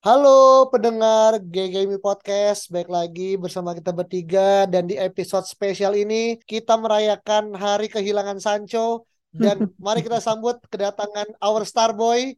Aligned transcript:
Halo 0.00 0.72
pendengar 0.72 1.36
GGMI 1.44 2.00
Podcast, 2.00 2.72
baik 2.72 2.88
lagi 2.88 3.36
bersama 3.36 3.76
kita 3.76 3.92
bertiga 3.92 4.64
dan 4.64 4.88
di 4.88 4.96
episode 4.96 5.44
spesial 5.44 5.92
ini 5.92 6.40
kita 6.48 6.72
merayakan 6.80 7.52
hari 7.52 7.92
kehilangan 7.92 8.40
Sancho 8.40 9.04
dan 9.28 9.60
mari 9.84 10.00
kita 10.00 10.16
sambut 10.24 10.56
kedatangan 10.72 11.36
our 11.44 11.68
star 11.68 11.92
boy 11.92 12.32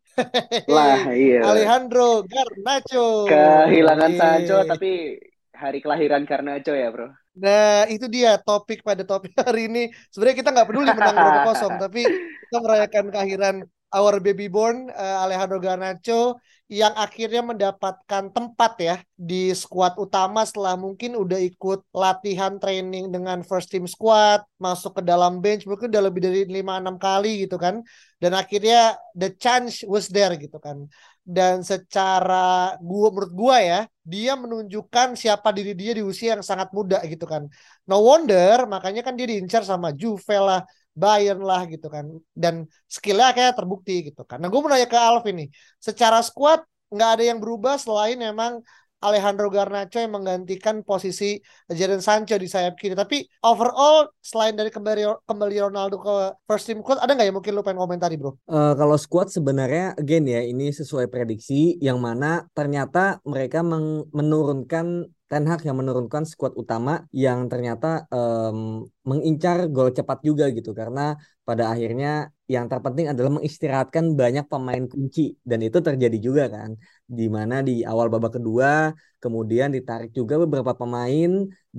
Lah, 0.67 1.07
iya. 1.15 1.39
Alejandro 1.55 2.27
Garnacho. 2.27 3.31
Kehilangan 3.31 4.11
Yeay. 4.11 4.19
Sancho 4.19 4.59
tapi 4.67 5.23
hari 5.55 5.79
kelahiran 5.79 6.27
Garnacho 6.27 6.75
ya, 6.75 6.91
Bro. 6.91 7.15
Nah, 7.39 7.87
itu 7.87 8.11
dia 8.11 8.43
topik 8.43 8.83
pada 8.83 9.07
topik 9.07 9.39
hari 9.39 9.71
ini. 9.71 9.87
Sebenarnya 10.11 10.35
kita 10.43 10.51
nggak 10.51 10.67
peduli 10.67 10.91
menang 10.91 11.15
berapa 11.15 11.41
kosong, 11.55 11.79
tapi 11.87 12.11
kita 12.11 12.59
merayakan 12.59 13.07
kelahiran 13.15 13.57
our 13.95 14.19
baby 14.19 14.49
born 14.51 14.91
eh, 14.91 15.17
Alejandro 15.23 15.63
Garnacho 15.63 16.43
yang 16.73 16.97
akhirnya 16.97 17.45
mendapatkan 17.45 18.33
tempat 18.33 18.73
ya 18.81 18.97
di 19.13 19.53
skuad 19.53 19.93
utama 20.01 20.41
setelah 20.49 20.73
mungkin 20.81 21.21
udah 21.21 21.37
ikut 21.37 21.85
latihan 21.93 22.57
training 22.57 23.13
dengan 23.13 23.45
first 23.45 23.69
team 23.69 23.85
squad, 23.85 24.41
masuk 24.57 24.97
ke 24.97 25.03
dalam 25.05 25.45
bench 25.45 25.69
mungkin 25.69 25.93
udah 25.93 26.03
lebih 26.09 26.25
dari 26.25 26.49
5-6 26.49 26.97
kali 26.97 27.45
gitu 27.45 27.61
kan. 27.61 27.85
Dan 28.17 28.33
akhirnya 28.33 28.97
the 29.13 29.37
chance 29.37 29.85
was 29.85 30.09
there 30.09 30.33
gitu 30.41 30.57
kan. 30.57 30.89
Dan 31.21 31.61
secara 31.61 32.75
gua 32.81 33.13
menurut 33.13 33.33
gua 33.37 33.57
ya, 33.61 33.81
dia 34.01 34.33
menunjukkan 34.33 35.15
siapa 35.15 35.53
diri 35.53 35.77
dia 35.77 35.93
di 35.93 36.03
usia 36.03 36.41
yang 36.41 36.43
sangat 36.43 36.73
muda 36.73 37.05
gitu 37.05 37.29
kan. 37.29 37.53
No 37.85 38.01
wonder 38.01 38.65
makanya 38.65 39.05
kan 39.05 39.13
dia 39.13 39.29
diincar 39.29 39.61
sama 39.63 39.93
Juve 39.93 40.41
lah, 40.41 40.65
Bayern 40.93 41.41
lah 41.41 41.65
gitu 41.69 41.89
kan. 41.89 42.05
Dan 42.33 42.69
skillnya 42.87 43.33
kayak 43.37 43.57
terbukti 43.59 44.13
gitu 44.13 44.23
kan. 44.29 44.39
Nah 44.41 44.49
gue 44.53 44.59
mau 44.61 44.71
nanya 44.71 44.89
ke 44.89 44.99
Alvin 44.99 45.47
nih. 45.47 45.49
Secara 45.81 46.21
squad 46.21 46.63
nggak 46.93 47.11
ada 47.19 47.25
yang 47.25 47.39
berubah 47.41 47.81
selain 47.81 48.21
memang 48.21 48.61
Alejandro 49.03 49.51
Garnacho 49.51 49.99
yang 49.99 50.15
menggantikan 50.15 50.87
posisi 50.87 51.43
Jadon 51.67 51.99
Sancho 51.99 52.39
di 52.39 52.47
sayap 52.47 52.79
kiri. 52.79 52.95
Tapi 52.95 53.27
overall 53.43 54.07
selain 54.23 54.55
dari 54.55 54.71
kembali 54.71 55.27
kembali 55.27 55.57
Ronaldo 55.59 55.99
ke 55.99 56.15
first 56.47 56.71
team 56.71 56.87
squad 56.87 57.03
ada 57.03 57.11
nggak 57.19 57.27
ya 57.27 57.35
mungkin 57.35 57.53
lu 57.59 57.67
pengen 57.67 57.83
komentari 57.83 58.15
bro? 58.15 58.39
Eh, 58.47 58.75
kalau 58.79 58.95
squad 58.95 59.35
sebenarnya 59.35 59.99
again 59.99 60.25
ya 60.31 60.47
ini 60.47 60.71
sesuai 60.71 61.11
prediksi 61.11 61.83
yang 61.83 61.99
mana 61.99 62.47
ternyata 62.55 63.19
mereka 63.27 63.67
menurunkan 64.15 65.11
Ten 65.33 65.49
Hag 65.49 65.65
yang 65.65 65.81
menurunkan 65.81 66.29
skuad 66.29 66.53
utama 66.61 67.09
yang 67.09 67.49
ternyata 67.49 68.05
em, 68.13 68.85
mengincar 69.09 69.65
gol 69.73 69.89
cepat 69.97 70.19
juga 70.29 70.45
gitu. 70.53 70.77
Karena 70.77 71.17
pada 71.49 71.73
akhirnya 71.73 72.29
yang 72.55 72.69
terpenting 72.69 73.09
adalah 73.09 73.41
mengistirahatkan 73.41 74.13
banyak 74.21 74.45
pemain 74.53 74.85
kunci. 74.93 75.33
Dan 75.41 75.65
itu 75.65 75.79
terjadi 75.81 76.19
juga 76.21 76.43
kan. 76.53 76.71
Di 77.09 77.33
mana 77.37 77.65
di 77.65 77.81
awal 77.81 78.13
babak 78.13 78.37
kedua 78.37 78.93
kemudian 79.25 79.73
ditarik 79.73 80.13
juga 80.13 80.35
beberapa 80.45 80.77
pemain. 80.77 81.31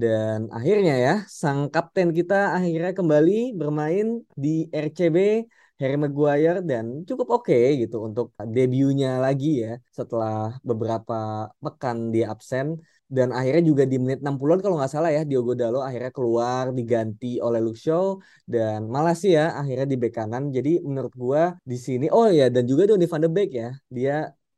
Dan 0.01 0.49
akhirnya 0.49 0.93
ya 1.05 1.13
sang 1.29 1.69
kapten 1.69 2.09
kita 2.17 2.57
akhirnya 2.57 2.91
kembali 2.97 3.53
bermain 3.53 4.05
di 4.33 4.65
RCB 4.73 5.17
Harry 5.77 5.97
Maguire. 6.01 6.65
Dan 6.65 7.05
cukup 7.05 7.27
oke 7.37 7.53
gitu 7.81 8.01
untuk 8.01 8.33
debutnya 8.55 9.21
lagi 9.21 9.61
ya 9.61 9.77
setelah 9.93 10.57
beberapa 10.65 11.53
pekan 11.61 12.09
dia 12.09 12.33
absen 12.33 12.81
dan 13.17 13.29
akhirnya 13.37 13.63
juga 13.69 13.83
di 13.91 13.97
menit 14.01 14.19
60-an 14.25 14.59
kalau 14.63 14.75
nggak 14.79 14.91
salah 14.95 15.11
ya 15.17 15.21
Diogo 15.29 15.53
Dalo 15.61 15.79
akhirnya 15.87 16.11
keluar 16.17 16.63
diganti 16.77 17.27
oleh 17.45 17.59
Luke 17.65 17.79
Shaw 17.83 18.05
dan 18.53 18.79
malah 18.93 19.15
sih 19.21 19.31
ya 19.37 19.53
akhirnya 19.61 19.85
di 19.91 19.97
bek 20.01 20.13
kanan. 20.17 20.43
Jadi 20.55 20.69
menurut 20.87 21.13
gua 21.23 21.41
di 21.71 21.77
sini 21.85 22.05
oh 22.15 22.27
ya 22.39 22.45
dan 22.55 22.63
juga 22.71 22.81
Donny 22.89 23.05
van 23.11 23.21
de 23.25 23.29
Beek 23.35 23.49
ya 23.61 23.69
dia 23.97 24.13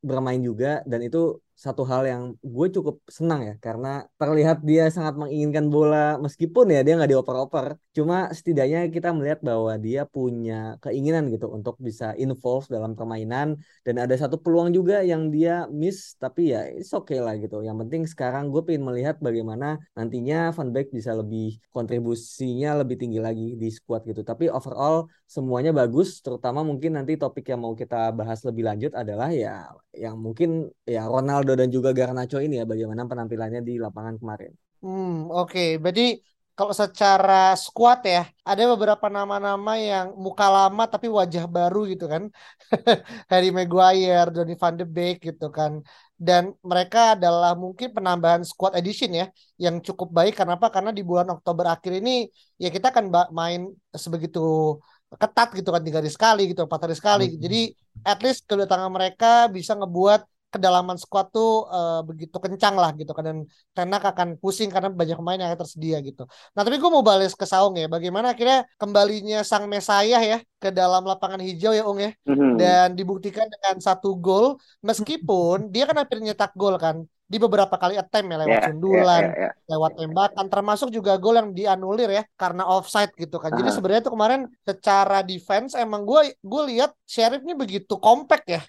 bermain 0.09 0.39
juga. 0.39 0.67
Dan 0.87 0.99
itu 1.07 1.17
satu 1.55 1.81
hal 1.91 2.01
yang 2.11 2.23
gue 2.43 2.67
cukup 2.75 2.95
senang 3.17 3.39
ya 3.47 3.53
karena 3.65 3.87
terlihat 4.19 4.57
dia 4.69 4.83
sangat 4.95 5.15
menginginkan 5.15 5.65
bola 5.71 6.19
meskipun 6.19 6.65
ya 6.75 6.79
dia 6.83 6.93
nggak 6.99 7.11
dioper-oper 7.15 7.65
cuma 7.95 8.27
setidaknya 8.35 8.91
kita 8.91 9.15
melihat 9.15 9.39
bahwa 9.39 9.71
dia 9.79 10.03
punya 10.03 10.75
keinginan 10.83 11.31
gitu 11.31 11.47
untuk 11.47 11.79
bisa 11.79 12.11
involve 12.19 12.67
dalam 12.67 12.91
permainan 12.91 13.55
dan 13.87 13.95
ada 14.03 14.11
satu 14.19 14.35
peluang 14.35 14.75
juga 14.75 14.99
yang 14.99 15.31
dia 15.31 15.63
miss 15.71 16.19
tapi 16.19 16.51
ya 16.51 16.67
it's 16.67 16.91
okay 16.91 17.23
lah 17.23 17.39
gitu 17.39 17.63
yang 17.63 17.79
penting 17.79 18.03
sekarang 18.03 18.51
gue 18.51 18.59
pengen 18.67 18.83
melihat 18.83 19.15
bagaimana 19.23 19.79
nantinya 19.95 20.51
Van 20.51 20.69
Beek 20.75 20.91
bisa 20.91 21.15
lebih 21.15 21.55
kontribusinya 21.71 22.83
lebih 22.83 22.99
tinggi 22.99 23.19
lagi 23.23 23.55
di 23.55 23.71
squad 23.71 24.03
gitu 24.03 24.27
tapi 24.27 24.51
overall 24.51 25.07
semuanya 25.23 25.71
bagus 25.71 26.19
terutama 26.19 26.67
mungkin 26.67 26.99
nanti 26.99 27.15
topik 27.15 27.47
yang 27.47 27.63
mau 27.63 27.71
kita 27.73 28.11
bahas 28.11 28.43
lebih 28.43 28.67
lanjut 28.67 28.91
adalah 28.91 29.31
ya 29.31 29.71
yang 29.95 30.19
mungkin 30.19 30.67
ya 30.83 31.07
Ronaldo 31.07 31.55
dan 31.55 31.71
juga 31.71 31.95
Garnacho 31.95 32.43
ini 32.43 32.59
ya 32.59 32.67
bagaimana 32.67 33.07
penampilannya 33.07 33.63
di 33.63 33.79
lapangan 33.79 34.19
kemarin. 34.19 34.51
Hmm, 34.83 35.31
oke. 35.31 35.81
Berarti 35.81 36.21
kalau 36.55 36.71
secara 36.71 37.51
squad 37.59 37.99
ya, 38.07 38.23
ada 38.47 38.63
beberapa 38.71 39.11
nama-nama 39.11 39.75
yang 39.75 40.15
muka 40.15 40.47
lama 40.47 40.83
tapi 40.87 41.11
wajah 41.11 41.43
baru 41.51 41.83
gitu 41.91 42.07
kan. 42.07 42.31
Harry 43.31 43.51
Maguire, 43.51 44.31
Donny 44.31 44.55
van 44.55 44.79
de 44.79 44.87
Beek 44.87 45.19
gitu 45.27 45.51
kan. 45.51 45.83
Dan 46.15 46.55
mereka 46.63 47.19
adalah 47.19 47.59
mungkin 47.59 47.91
penambahan 47.91 48.47
squad 48.47 48.71
edition 48.79 49.11
ya, 49.11 49.27
yang 49.59 49.83
cukup 49.83 50.15
baik. 50.15 50.39
Kenapa? 50.39 50.71
Karena 50.71 50.95
di 50.95 51.03
bulan 51.03 51.27
Oktober 51.35 51.67
akhir 51.67 51.99
ini 51.99 52.31
ya 52.55 52.71
kita 52.71 52.95
akan 52.95 53.05
main 53.35 53.67
sebegitu 53.91 54.79
ketat 55.19 55.51
gitu 55.59 55.69
kan 55.75 55.83
tiga 55.83 55.99
hari 55.99 56.11
sekali 56.11 56.41
gitu, 56.55 56.63
empat 56.63 56.81
hari 56.87 56.95
sekali. 56.95 57.25
Hmm. 57.35 57.39
Jadi 57.43 57.61
at 58.07 58.19
least 58.23 58.47
kedatangan 58.47 58.91
mereka 58.95 59.51
bisa 59.51 59.75
ngebuat 59.75 60.23
kedalaman 60.55 60.97
squad 61.03 61.25
tuh 61.35 61.47
eh, 61.75 61.99
begitu 62.09 62.37
kencang 62.45 62.75
lah 62.81 62.89
gitu 62.99 63.11
kan 63.17 63.23
dan 63.29 63.37
Ten 63.75 63.89
Hag 63.93 64.03
akan 64.11 64.29
pusing 64.41 64.69
karena 64.73 64.89
banyak 64.99 65.15
pemain 65.19 65.39
yang 65.41 65.51
tersedia 65.61 65.97
gitu. 66.07 66.21
Nah 66.55 66.61
tapi 66.65 66.75
gue 66.81 66.89
mau 66.95 67.03
balik 67.09 67.27
ke 67.41 67.45
Saung 67.51 67.73
ya, 67.81 67.85
bagaimana 67.95 68.27
akhirnya 68.33 68.57
kembalinya 68.81 69.37
sang 69.49 69.65
Mesayah 69.73 70.21
ya 70.31 70.37
ke 70.63 70.69
dalam 70.79 71.01
lapangan 71.11 71.41
hijau 71.47 71.71
ya 71.77 71.83
Ung 71.89 71.99
ya, 72.05 72.09
Mhm. 72.29 72.49
dan 72.59 72.87
dibuktikan 72.97 73.45
dengan 73.53 73.75
satu 73.87 74.07
gol 74.25 74.45
meskipun 74.87 75.57
dia 75.73 75.83
kan 75.89 75.95
hampir 76.01 76.17
nyetak 76.25 76.51
gol 76.61 76.75
kan 76.83 76.97
di 77.25 77.37
beberapa 77.41 77.75
kali 77.81 77.97
attempt 77.97 78.27
ya 78.31 78.37
lewat 78.37 78.59
Ya, 78.61 78.61
ya, 78.61 78.69
sundulan, 78.69 79.23
ya, 79.25 79.41
ya. 79.43 79.49
lewat 79.65 79.91
tembakan, 79.97 80.45
termasuk 80.53 80.89
juga 80.93 81.17
gol 81.17 81.35
yang 81.41 81.49
dianulir 81.57 82.09
ya 82.13 82.23
karena 82.37 82.63
offside 82.69 83.11
gitu 83.17 83.41
kan. 83.41 83.49
Jadi 83.57 83.69
Aha. 83.69 83.75
sebenarnya 83.75 84.03
tuh 84.05 84.13
kemarin 84.13 84.41
secara 84.61 85.17
defense 85.25 85.73
emang 85.73 86.05
gue 86.05 86.37
gue 86.37 86.61
lihat 86.69 86.93
Sheriff 87.09 87.41
ini 87.41 87.57
begitu 87.57 87.97
compact 87.97 88.45
ya, 88.45 88.61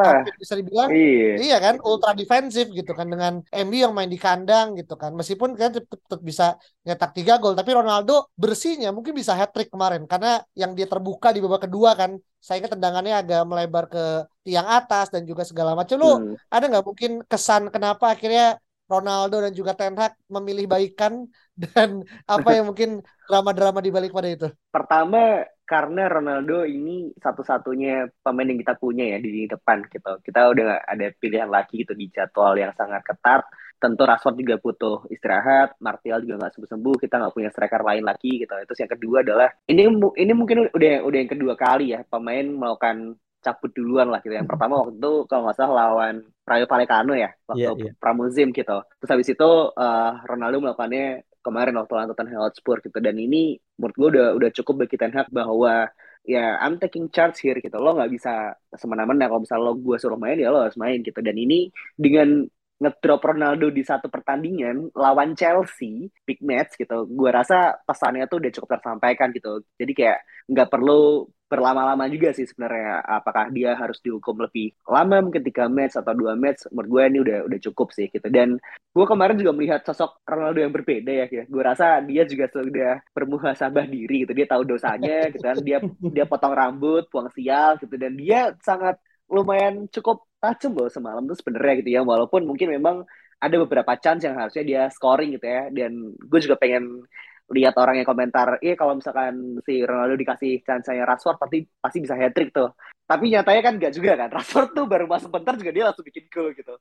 hampir 0.00 0.32
bisa 0.40 0.54
dibilang 0.58 0.88
Iya. 0.92 1.28
Iya 1.44 1.56
kan, 1.64 1.74
ultra 1.84 2.10
defensif 2.16 2.66
gitu 2.72 2.92
kan 2.98 3.06
dengan 3.12 3.32
MU 3.52 3.78
yang 3.84 3.92
main 3.96 4.08
di 4.08 4.16
kandang 4.20 4.66
gitu 4.80 4.94
kan. 5.00 5.10
Meskipun 5.18 5.50
kan 5.60 5.70
tetap, 5.76 5.96
tetap 5.96 6.20
bisa 6.20 6.44
nyetak 6.86 7.10
tiga 7.16 7.32
gol, 7.40 7.52
tapi 7.56 7.70
Ronaldo 7.72 8.12
bersihnya 8.36 8.88
mungkin 8.96 9.12
bisa 9.20 9.32
hat 9.36 9.50
trick 9.54 9.68
kemarin 9.72 10.02
karena 10.10 10.40
yang 10.56 10.72
dia 10.76 10.86
terbuka 10.88 11.28
di 11.36 11.40
babak 11.44 11.68
kedua 11.68 11.92
kan. 12.00 12.16
Saya 12.44 12.56
ingat 12.60 12.72
tendangannya 12.74 13.14
agak 13.20 13.40
melebar 13.50 13.84
ke 13.92 14.00
tiang 14.46 14.66
atas 14.76 15.06
dan 15.14 15.22
juga 15.30 15.42
segala 15.50 15.72
macam. 15.78 15.94
Lu 16.02 16.08
Hmm. 16.08 16.34
ada 16.52 16.64
nggak 16.70 16.84
mungkin 16.88 17.10
kesan 17.30 17.62
kenapa 17.74 18.04
akhirnya 18.14 18.44
Ronaldo 18.92 19.34
dan 19.44 19.52
juga 19.58 19.72
Ten 19.78 19.94
Hag 20.00 20.12
memilih 20.34 20.64
baikan 20.72 21.12
dan 21.62 21.88
apa 22.34 22.48
yang 22.56 22.64
mungkin 22.70 22.88
drama-drama 23.28 23.78
di 23.86 23.90
balik 23.96 24.10
pada 24.16 24.28
itu? 24.36 24.46
Pertama 24.72 25.44
karena 25.68 26.08
Ronaldo 26.08 26.64
ini 26.64 27.12
satu-satunya 27.20 28.08
pemain 28.24 28.48
yang 28.48 28.60
kita 28.60 28.74
punya 28.80 29.04
ya 29.16 29.18
di 29.20 29.44
depan 29.48 29.84
gitu. 29.88 30.12
Kita 30.24 30.48
udah 30.52 30.84
ada 30.88 31.06
pilihan 31.20 31.48
lagi 31.48 31.84
gitu 31.84 31.92
di 31.96 32.08
jadwal 32.12 32.56
yang 32.56 32.72
sangat 32.76 33.04
ketat. 33.04 33.44
Tentu 33.82 34.02
Rashford 34.06 34.36
juga 34.38 34.54
butuh 34.62 34.96
istirahat, 35.10 35.74
Martial 35.82 36.22
juga 36.22 36.34
nggak 36.46 36.52
sembuh-sembuh, 36.54 36.94
kita 37.02 37.14
nggak 37.18 37.34
punya 37.34 37.50
striker 37.50 37.82
lain 37.82 38.04
lagi 38.06 38.30
gitu. 38.42 38.52
Terus 38.54 38.80
yang 38.82 38.92
kedua 38.94 39.16
adalah 39.26 39.48
ini 39.66 39.82
ini 40.22 40.32
mungkin 40.38 40.70
udah 40.70 40.92
udah 41.02 41.18
yang 41.18 41.30
kedua 41.34 41.54
kali 41.58 41.92
ya 41.94 42.00
pemain 42.06 42.46
melakukan 42.46 43.18
cabut 43.42 43.70
duluan 43.74 44.06
lah 44.12 44.22
gitu. 44.22 44.34
Yang 44.38 44.48
pertama 44.54 44.72
waktu 44.86 44.94
itu 45.02 45.12
kalau 45.26 45.42
nggak 45.50 45.56
salah 45.58 45.74
lawan 45.90 46.14
Rayo 46.46 46.66
Vallecano 46.70 47.12
ya 47.18 47.30
waktu 47.50 47.60
Iya, 47.60 47.70
iya. 47.74 47.92
pramusim 47.98 48.48
gitu. 48.54 48.76
Terus 49.02 49.10
habis 49.10 49.28
itu 49.34 49.50
eh, 49.74 50.10
Ronaldo 50.30 50.56
melakukannya 50.62 51.04
kemarin 51.42 51.74
waktu 51.74 51.92
lawan 51.98 52.08
Tottenham 52.14 52.42
Hotspur 52.46 52.78
gitu 52.86 52.98
dan 53.02 53.18
ini 53.18 53.58
menurut 53.78 53.94
gue 53.98 54.08
udah 54.14 54.26
udah 54.38 54.50
cukup 54.54 54.86
bagi 54.86 54.94
Ten 54.94 55.10
Hag 55.10 55.26
bahwa 55.34 55.90
ya 56.22 56.54
I'm 56.62 56.78
taking 56.78 57.10
charge 57.10 57.42
here 57.42 57.58
gitu 57.58 57.74
lo 57.82 57.98
nggak 57.98 58.10
bisa 58.14 58.54
semena-mena 58.78 59.26
kalau 59.26 59.42
misalnya 59.42 59.66
lo 59.66 59.74
gue 59.74 59.96
suruh 59.98 60.14
main 60.14 60.38
ya 60.38 60.54
lo 60.54 60.62
harus 60.62 60.78
main 60.78 61.02
gitu 61.02 61.18
dan 61.18 61.34
ini 61.34 61.66
dengan 61.98 62.46
ngedrop 62.82 63.22
Ronaldo 63.22 63.70
di 63.70 63.86
satu 63.86 64.10
pertandingan 64.10 64.90
lawan 64.98 65.38
Chelsea 65.38 66.10
big 66.26 66.42
match 66.42 66.74
gitu 66.74 67.06
gue 67.06 67.30
rasa 67.30 67.78
pesannya 67.86 68.26
tuh 68.26 68.42
udah 68.42 68.50
cukup 68.50 68.68
tersampaikan 68.78 69.30
gitu 69.30 69.62
jadi 69.78 69.92
kayak 69.94 70.18
nggak 70.50 70.68
perlu 70.68 71.30
berlama-lama 71.52 72.08
juga 72.08 72.32
sih 72.32 72.48
sebenarnya 72.48 73.04
apakah 73.04 73.52
dia 73.52 73.76
harus 73.76 74.00
dihukum 74.00 74.40
lebih 74.40 74.72
lama 74.88 75.20
mungkin 75.20 75.44
tiga 75.44 75.68
match 75.68 76.00
atau 76.00 76.16
dua 76.16 76.32
match 76.32 76.64
menurut 76.72 76.88
gue 76.88 77.02
ini 77.12 77.18
udah 77.20 77.38
udah 77.44 77.58
cukup 77.68 77.92
sih 77.92 78.08
gitu 78.08 78.24
dan 78.32 78.56
gue 78.96 79.04
kemarin 79.04 79.36
juga 79.36 79.52
melihat 79.52 79.84
sosok 79.84 80.24
Ronaldo 80.24 80.64
yang 80.64 80.72
berbeda 80.72 81.12
ya, 81.12 81.26
ya. 81.28 81.44
gue 81.44 81.62
rasa 81.62 82.00
dia 82.08 82.24
juga 82.24 82.48
sudah 82.48 83.04
bermuhasabah 83.12 83.84
diri 83.84 84.24
gitu 84.24 84.32
dia 84.32 84.48
tahu 84.48 84.64
dosanya 84.64 85.28
gitu 85.28 85.44
kan 85.44 85.60
dia 85.60 85.78
dia 86.00 86.24
potong 86.24 86.56
rambut 86.56 87.04
buang 87.12 87.28
sial 87.36 87.76
gitu 87.76 87.94
dan 88.00 88.16
dia 88.16 88.56
sangat 88.64 88.96
lumayan 89.28 89.92
cukup 89.92 90.24
tajam 90.42 90.74
loh 90.74 90.90
semalam 90.90 91.22
tuh 91.30 91.38
sebenarnya 91.38 91.74
gitu 91.80 91.90
ya 91.94 92.00
walaupun 92.02 92.42
mungkin 92.42 92.74
memang 92.74 93.06
ada 93.38 93.56
beberapa 93.62 93.94
chance 93.98 94.26
yang 94.26 94.34
harusnya 94.34 94.62
dia 94.66 94.82
scoring 94.90 95.38
gitu 95.38 95.46
ya 95.46 95.70
dan 95.70 96.14
gue 96.18 96.40
juga 96.42 96.58
pengen 96.58 97.06
lihat 97.52 97.76
orang 97.76 98.00
yang 98.00 98.08
komentar, 98.08 98.56
iya 98.64 98.74
kalau 98.74 98.96
misalkan 98.96 99.60
si 99.62 99.84
Ronaldo 99.84 100.16
dikasih 100.16 100.64
chance-nya 100.64 101.04
Rashford 101.04 101.36
pasti 101.36 101.68
pasti 101.78 101.98
bisa 102.00 102.16
hat 102.16 102.32
trick 102.32 102.50
tuh. 102.50 102.72
Tapi 103.04 103.28
nyatanya 103.28 103.60
kan 103.60 103.74
gak 103.76 103.92
juga 103.92 104.16
kan. 104.16 104.32
Rashford 104.36 104.72
tuh 104.72 104.84
baru 104.88 105.04
masuk 105.04 105.28
bentar 105.28 105.54
juga 105.60 105.70
dia 105.70 105.84
langsung 105.88 106.08
bikin 106.08 106.24
gol 106.32 106.56
gitu. 106.56 106.74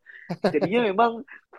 Jadinya 0.47 0.79
memang 0.89 1.11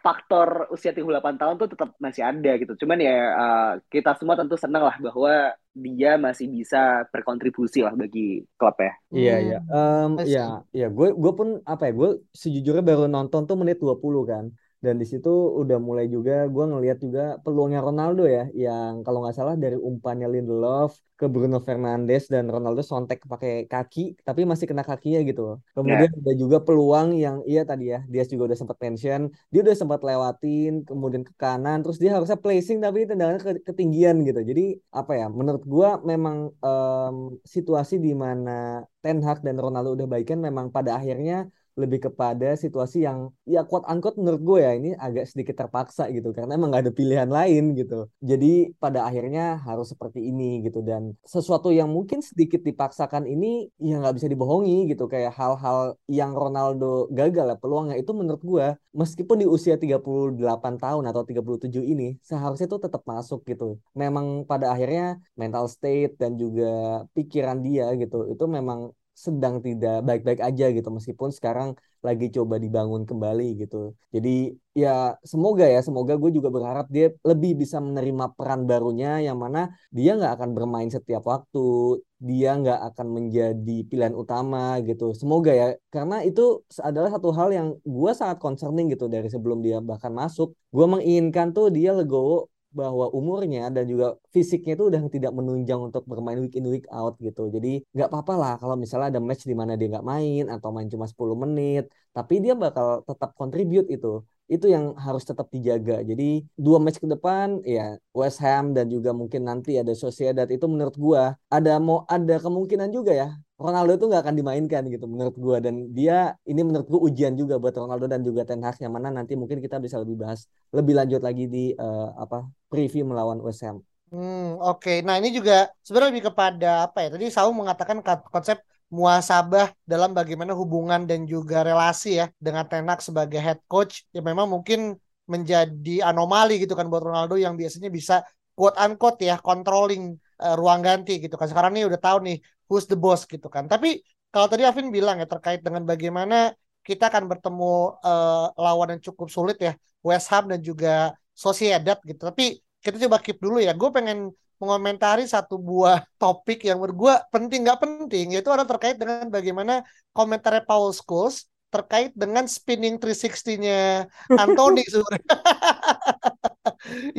faktor 0.03 0.67
usia 0.73 0.97
38 0.97 1.38
tahun 1.38 1.55
tuh 1.61 1.69
tetap 1.76 1.88
masih 2.00 2.23
ada 2.25 2.53
gitu. 2.56 2.73
Cuman 2.81 2.99
ya 2.99 3.17
uh, 3.37 3.73
kita 3.93 4.17
semua 4.17 4.35
tentu 4.35 4.56
senang 4.56 4.88
lah 4.88 4.97
bahwa 4.97 5.55
dia 5.73 6.20
masih 6.20 6.53
bisa 6.53 7.05
berkontribusi 7.12 7.85
lah 7.85 7.93
bagi 7.93 8.44
klub 8.56 8.76
ya. 8.81 8.93
Iya 9.12 9.37
iya. 9.41 9.58
Um, 9.69 10.20
ya 10.25 10.65
ya 10.73 10.88
gue 10.88 11.12
gue 11.12 11.32
pun 11.37 11.61
apa 11.69 11.88
ya 11.88 11.93
gue 11.93 12.11
sejujurnya 12.32 12.85
baru 12.85 13.08
nonton 13.08 13.44
tuh 13.44 13.56
menit 13.61 13.76
20 13.76 14.00
kan 14.25 14.49
dan 14.82 14.99
di 14.99 15.06
situ 15.06 15.31
udah 15.62 15.79
mulai 15.79 16.11
juga 16.11 16.50
gue 16.50 16.64
ngelihat 16.67 16.99
juga 16.99 17.23
peluangnya 17.46 17.81
Ronaldo 17.87 18.26
ya 18.26 18.50
yang 18.50 19.06
kalau 19.06 19.23
nggak 19.23 19.37
salah 19.38 19.55
dari 19.55 19.79
umpannya 19.79 20.26
Lindelof 20.26 20.99
ke 21.14 21.31
Bruno 21.31 21.62
Fernandes 21.62 22.26
dan 22.26 22.50
Ronaldo 22.50 22.82
sontek 22.82 23.23
pakai 23.23 23.70
kaki 23.70 24.19
tapi 24.26 24.43
masih 24.43 24.67
kena 24.67 24.82
kakinya 24.82 25.23
gitu 25.23 25.62
kemudian 25.79 26.11
yeah. 26.11 26.19
ada 26.26 26.32
juga 26.34 26.58
peluang 26.67 27.14
yang 27.14 27.46
iya 27.46 27.62
tadi 27.62 27.94
ya 27.94 28.02
dia 28.11 28.26
juga 28.26 28.50
udah 28.50 28.58
sempat 28.58 28.76
tension 28.82 29.31
dia 29.55 29.61
udah 29.62 29.76
sempat 29.79 30.02
lewatin 30.02 30.82
kemudian 30.82 31.23
ke 31.23 31.32
kanan 31.38 31.87
terus 31.87 32.02
dia 32.02 32.11
harusnya 32.19 32.34
placing 32.34 32.82
tapi 32.82 33.06
tendangannya 33.06 33.38
ke 33.38 33.52
ketinggian 33.62 34.26
gitu 34.26 34.43
jadi 34.43 34.82
apa 34.90 35.12
ya 35.14 35.26
menurut 35.31 35.62
gue 35.62 35.88
memang 36.02 36.50
um, 36.58 37.38
situasi 37.46 38.02
di 38.02 38.19
mana 38.19 38.82
Ten 38.99 39.23
Hag 39.23 39.46
dan 39.46 39.62
Ronaldo 39.62 39.94
udah 39.94 40.11
baikan 40.11 40.43
memang 40.43 40.75
pada 40.75 40.99
akhirnya 40.99 41.46
lebih 41.77 42.11
kepada 42.11 42.55
situasi 42.55 43.05
yang 43.07 43.33
ya 43.49 43.65
quote 43.65 43.89
unquote 43.89 44.19
menurut 44.21 44.43
gue 44.43 44.59
ya 44.63 44.73
ini 44.77 44.91
agak 44.97 45.29
sedikit 45.31 45.65
terpaksa 45.65 46.09
gitu. 46.13 46.31
Karena 46.37 46.57
emang 46.57 46.73
gak 46.75 46.89
ada 46.89 46.95
pilihan 46.95 47.31
lain 47.31 47.75
gitu. 47.79 48.09
Jadi 48.21 48.77
pada 48.77 49.09
akhirnya 49.09 49.61
harus 49.63 49.93
seperti 49.93 50.21
ini 50.21 50.63
gitu. 50.67 50.85
Dan 50.85 51.17
sesuatu 51.25 51.73
yang 51.73 51.89
mungkin 51.91 52.21
sedikit 52.21 52.61
dipaksakan 52.63 53.25
ini 53.29 53.69
ya 53.81 53.99
nggak 54.01 54.17
bisa 54.21 54.29
dibohongi 54.29 54.93
gitu. 54.93 55.09
Kayak 55.09 55.33
hal-hal 55.37 55.97
yang 56.09 56.33
Ronaldo 56.37 57.09
gagal 57.13 57.47
ya 57.53 57.57
peluangnya 57.57 57.97
itu 58.01 58.13
menurut 58.13 58.43
gue 58.43 58.67
meskipun 58.93 59.37
di 59.43 59.47
usia 59.49 59.77
38 59.81 60.37
tahun 60.79 61.05
atau 61.09 61.23
37 61.25 61.81
ini 61.83 62.17
seharusnya 62.21 62.67
itu 62.69 62.79
tetap 62.79 63.03
masuk 63.09 63.45
gitu. 63.49 63.81
Memang 63.97 64.45
pada 64.45 64.73
akhirnya 64.73 65.21
mental 65.37 65.67
state 65.69 66.17
dan 66.21 66.37
juga 66.37 67.05
pikiran 67.17 67.59
dia 67.65 67.93
gitu 67.97 68.29
itu 68.29 68.45
memang 68.45 68.93
sedang 69.27 69.55
tidak 69.67 70.03
baik-baik 70.09 70.41
aja 70.49 70.65
gitu 70.77 70.89
meskipun 70.97 71.31
sekarang 71.31 71.69
lagi 72.07 72.27
coba 72.37 72.59
dibangun 72.59 73.03
kembali 73.07 73.63
gitu. 73.63 73.95
Jadi 74.15 74.59
ya 74.75 75.15
semoga 75.23 75.65
ya 75.75 75.81
semoga 75.87 76.19
gue 76.19 76.31
juga 76.37 76.51
berharap 76.51 76.87
dia 76.91 77.15
lebih 77.23 77.53
bisa 77.63 77.79
menerima 77.79 78.35
peran 78.35 78.67
barunya 78.71 79.23
yang 79.23 79.39
mana 79.39 79.71
dia 79.95 80.19
nggak 80.19 80.33
akan 80.37 80.51
bermain 80.57 80.91
setiap 80.91 81.23
waktu, 81.23 82.03
dia 82.19 82.59
nggak 82.59 82.81
akan 82.91 83.07
menjadi 83.17 83.77
pilihan 83.87 84.15
utama 84.19 84.83
gitu. 84.83 85.15
Semoga 85.15 85.51
ya 85.55 85.67
karena 85.95 86.27
itu 86.27 86.67
adalah 86.83 87.11
satu 87.15 87.31
hal 87.39 87.49
yang 87.55 87.69
gue 87.87 88.11
sangat 88.19 88.39
concerning 88.43 88.91
gitu 88.91 89.07
dari 89.07 89.31
sebelum 89.31 89.59
dia 89.63 89.79
bahkan 89.79 90.11
masuk. 90.11 90.59
Gue 90.75 90.87
menginginkan 90.91 91.55
tuh 91.55 91.71
dia 91.71 91.95
legowo 91.95 92.52
bahwa 92.81 93.07
umurnya 93.19 93.61
dan 93.75 93.85
juga 93.93 94.07
fisiknya 94.35 94.73
itu 94.77 94.85
udah 94.91 95.03
tidak 95.15 95.33
menunjang 95.39 95.81
untuk 95.89 96.03
bermain 96.11 96.39
week 96.43 96.55
in 96.59 96.67
week 96.73 96.87
out 96.91 97.15
gitu. 97.21 97.43
Jadi 97.55 97.69
nggak 97.95 98.09
apa-apa 98.11 98.35
lah 98.43 98.53
kalau 98.61 98.77
misalnya 98.83 99.09
ada 99.13 99.21
match 99.29 99.45
di 99.51 99.55
mana 99.61 99.73
dia 99.79 99.89
nggak 99.93 100.07
main 100.13 100.43
atau 100.55 100.69
main 100.75 100.89
cuma 100.93 101.07
10 101.11 101.37
menit, 101.43 101.83
tapi 102.17 102.35
dia 102.45 102.55
bakal 102.57 102.87
tetap 103.09 103.31
contribute 103.39 103.89
itu. 103.93 104.09
Itu 104.53 104.67
yang 104.69 104.85
harus 105.01 105.25
tetap 105.25 105.49
dijaga. 105.55 106.05
Jadi 106.05 106.45
dua 106.61 106.77
match 106.83 106.99
ke 107.01 107.09
depan 107.09 107.63
ya 107.65 107.97
West 108.13 108.39
Ham 108.45 108.77
dan 108.77 108.87
juga 108.93 109.11
mungkin 109.17 109.49
nanti 109.49 109.81
ada 109.81 109.93
Sociedad 109.97 110.49
itu 110.51 110.67
menurut 110.69 110.97
gua 110.99 111.23
ada 111.49 111.81
mau 111.81 112.05
ada 112.05 112.37
kemungkinan 112.45 112.89
juga 112.93 113.13
ya 113.17 113.29
Ronaldo 113.62 113.94
itu 113.94 114.06
nggak 114.11 114.23
akan 114.26 114.37
dimainkan 114.37 114.82
gitu 114.91 115.06
menurut 115.06 115.37
gue 115.38 115.56
dan 115.62 115.75
dia 115.94 116.35
ini 116.43 116.61
menurut 116.67 116.91
gue 116.91 117.00
ujian 117.00 117.38
juga 117.38 117.56
buat 117.62 117.73
Ronaldo 117.73 118.11
dan 118.11 118.20
juga 118.26 118.43
Ten 118.43 118.61
Hag 118.67 118.76
yang 118.82 118.93
mana 118.93 119.14
nanti 119.14 119.38
mungkin 119.38 119.62
kita 119.62 119.79
bisa 119.79 120.03
lebih 120.03 120.19
bahas 120.19 120.50
lebih 120.75 120.99
lanjut 120.99 121.23
lagi 121.23 121.47
di 121.47 121.70
uh, 121.79 122.11
apa 122.19 122.44
preview 122.67 123.06
melawan 123.06 123.38
West 123.38 123.62
Ham. 123.62 123.81
Hmm, 124.12 124.61
oke. 124.61 124.85
Okay. 124.85 124.97
Nah, 125.00 125.17
ini 125.17 125.32
juga 125.32 125.73
sebenarnya 125.81 126.11
lebih 126.12 126.25
kepada 126.29 126.85
apa 126.85 127.00
ya? 127.00 127.09
Tadi 127.17 127.32
Saung 127.32 127.56
mengatakan 127.56 128.05
konsep 128.29 128.61
muasabah 128.93 129.73
dalam 129.88 130.12
bagaimana 130.12 130.53
hubungan 130.53 131.08
dan 131.08 131.25
juga 131.25 131.65
relasi 131.65 132.20
ya 132.20 132.29
dengan 132.37 132.69
Ten 132.69 132.85
Hag 132.85 133.00
sebagai 133.00 133.41
head 133.41 133.65
coach 133.65 134.05
ya 134.12 134.20
memang 134.20 134.53
mungkin 134.53 135.00
menjadi 135.25 136.05
anomali 136.05 136.61
gitu 136.61 136.76
kan 136.76 136.93
buat 136.93 137.00
Ronaldo 137.00 137.41
yang 137.41 137.56
biasanya 137.56 137.88
bisa 137.88 138.20
quote 138.53 138.76
unquote 138.76 139.25
ya 139.25 139.41
controlling 139.41 140.20
uh, 140.44 140.55
ruang 140.61 140.85
ganti 140.85 141.17
gitu 141.17 141.41
kan. 141.41 141.49
Sekarang 141.49 141.73
nih 141.73 141.88
udah 141.88 141.97
tahu 141.97 142.20
nih 142.20 142.37
who's 142.73 142.89
the 142.89 142.97
boss 142.97 143.29
gitu 143.29 143.53
kan. 143.53 143.69
Tapi 143.69 144.01
kalau 144.33 144.49
tadi 144.49 144.65
Alvin 144.65 144.89
bilang 144.89 145.21
ya 145.21 145.29
terkait 145.29 145.61
dengan 145.61 145.85
bagaimana 145.85 146.57
kita 146.81 147.13
akan 147.13 147.29
bertemu 147.29 148.01
uh, 148.01 148.49
lawan 148.57 148.97
yang 148.97 149.03
cukup 149.13 149.29
sulit 149.29 149.61
ya 149.61 149.77
West 150.01 150.33
Ham 150.33 150.49
dan 150.49 150.65
juga 150.65 151.13
Sociedad 151.37 152.01
gitu. 152.01 152.33
Tapi 152.33 152.57
kita 152.81 152.97
coba 153.05 153.21
keep 153.21 153.37
dulu 153.37 153.61
ya. 153.61 153.77
Gue 153.77 153.93
pengen 153.93 154.33
mengomentari 154.57 155.29
satu 155.29 155.61
buah 155.61 156.01
topik 156.23 156.65
yang 156.65 156.81
menurut 156.81 156.97
gue 156.97 157.15
penting 157.29 157.61
nggak 157.69 157.81
penting 157.85 158.27
yaitu 158.33 158.49
ada 158.49 158.65
terkait 158.65 158.97
dengan 158.97 159.29
bagaimana 159.29 159.85
komentarnya 160.17 160.65
Paul 160.65 160.97
Scholes 160.97 161.51
terkait 161.73 162.13
dengan 162.13 162.44
spinning 162.44 163.01
360-nya 163.01 164.06
Anthony 164.32 164.85
sebenarnya. 164.93 165.25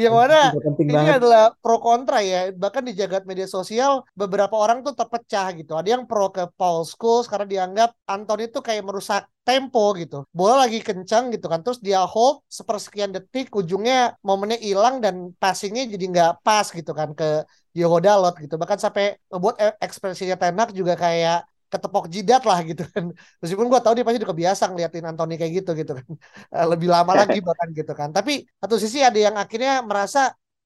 yang 0.04 0.14
mana 0.14 0.52
ini 0.92 0.92
banget. 0.92 1.16
adalah 1.20 1.56
pro 1.64 1.80
kontra 1.80 2.20
ya. 2.20 2.52
Bahkan 2.52 2.84
di 2.84 2.94
jagat 3.00 3.24
media 3.24 3.48
sosial 3.48 4.04
beberapa 4.12 4.56
orang 4.60 4.84
tuh 4.84 4.92
terpecah 4.92 5.56
gitu. 5.56 5.74
Ada 5.80 5.96
yang 5.96 6.04
pro 6.10 6.28
ke 6.36 6.52
Paul 6.60 6.84
Scholes 6.84 7.32
karena 7.32 7.48
dianggap 7.48 7.90
Anthony 8.04 8.52
itu 8.52 8.60
kayak 8.60 8.84
merusak 8.84 9.24
tempo 9.48 9.96
gitu. 9.96 10.28
Bola 10.36 10.68
lagi 10.68 10.84
kencang 10.84 11.32
gitu 11.32 11.48
kan. 11.48 11.64
Terus 11.64 11.80
dia 11.80 12.04
hold 12.04 12.44
sepersekian 12.52 13.16
detik 13.16 13.52
ujungnya 13.56 14.20
momennya 14.24 14.60
hilang 14.60 15.00
dan 15.00 15.32
passingnya 15.40 15.88
jadi 15.88 16.06
nggak 16.12 16.32
pas 16.44 16.68
gitu 16.68 16.92
kan 16.92 17.16
ke 17.16 17.48
Diogo 17.72 18.04
Dalot 18.04 18.36
gitu. 18.44 18.56
Bahkan 18.60 18.80
sampai 18.80 19.16
buat 19.32 19.56
e-, 19.64 19.78
ekspresinya 19.80 20.36
Tenak 20.36 20.76
juga 20.76 21.00
kayak 21.00 21.53
ketepok 21.74 22.06
jidat 22.14 22.42
lah 22.50 22.60
gitu 22.70 22.84
kan. 22.94 23.06
Meskipun 23.42 23.66
gue 23.72 23.80
tahu 23.84 23.94
dia 23.98 24.04
pasti 24.06 24.18
udah 24.22 24.32
kebiasa 24.34 24.64
ngeliatin 24.72 25.06
Anthony 25.12 25.34
kayak 25.40 25.54
gitu 25.60 25.72
gitu 25.80 25.92
kan. 26.00 26.08
Eh, 26.56 26.66
lebih 26.72 26.88
lama 26.96 27.12
lagi 27.22 27.38
bahkan 27.48 27.70
gitu 27.80 27.92
kan. 28.00 28.10
Tapi 28.18 28.32
satu 28.62 28.76
sisi 28.84 28.98
ada 29.10 29.20
yang 29.26 29.36
akhirnya 29.44 29.72
merasa 29.90 30.20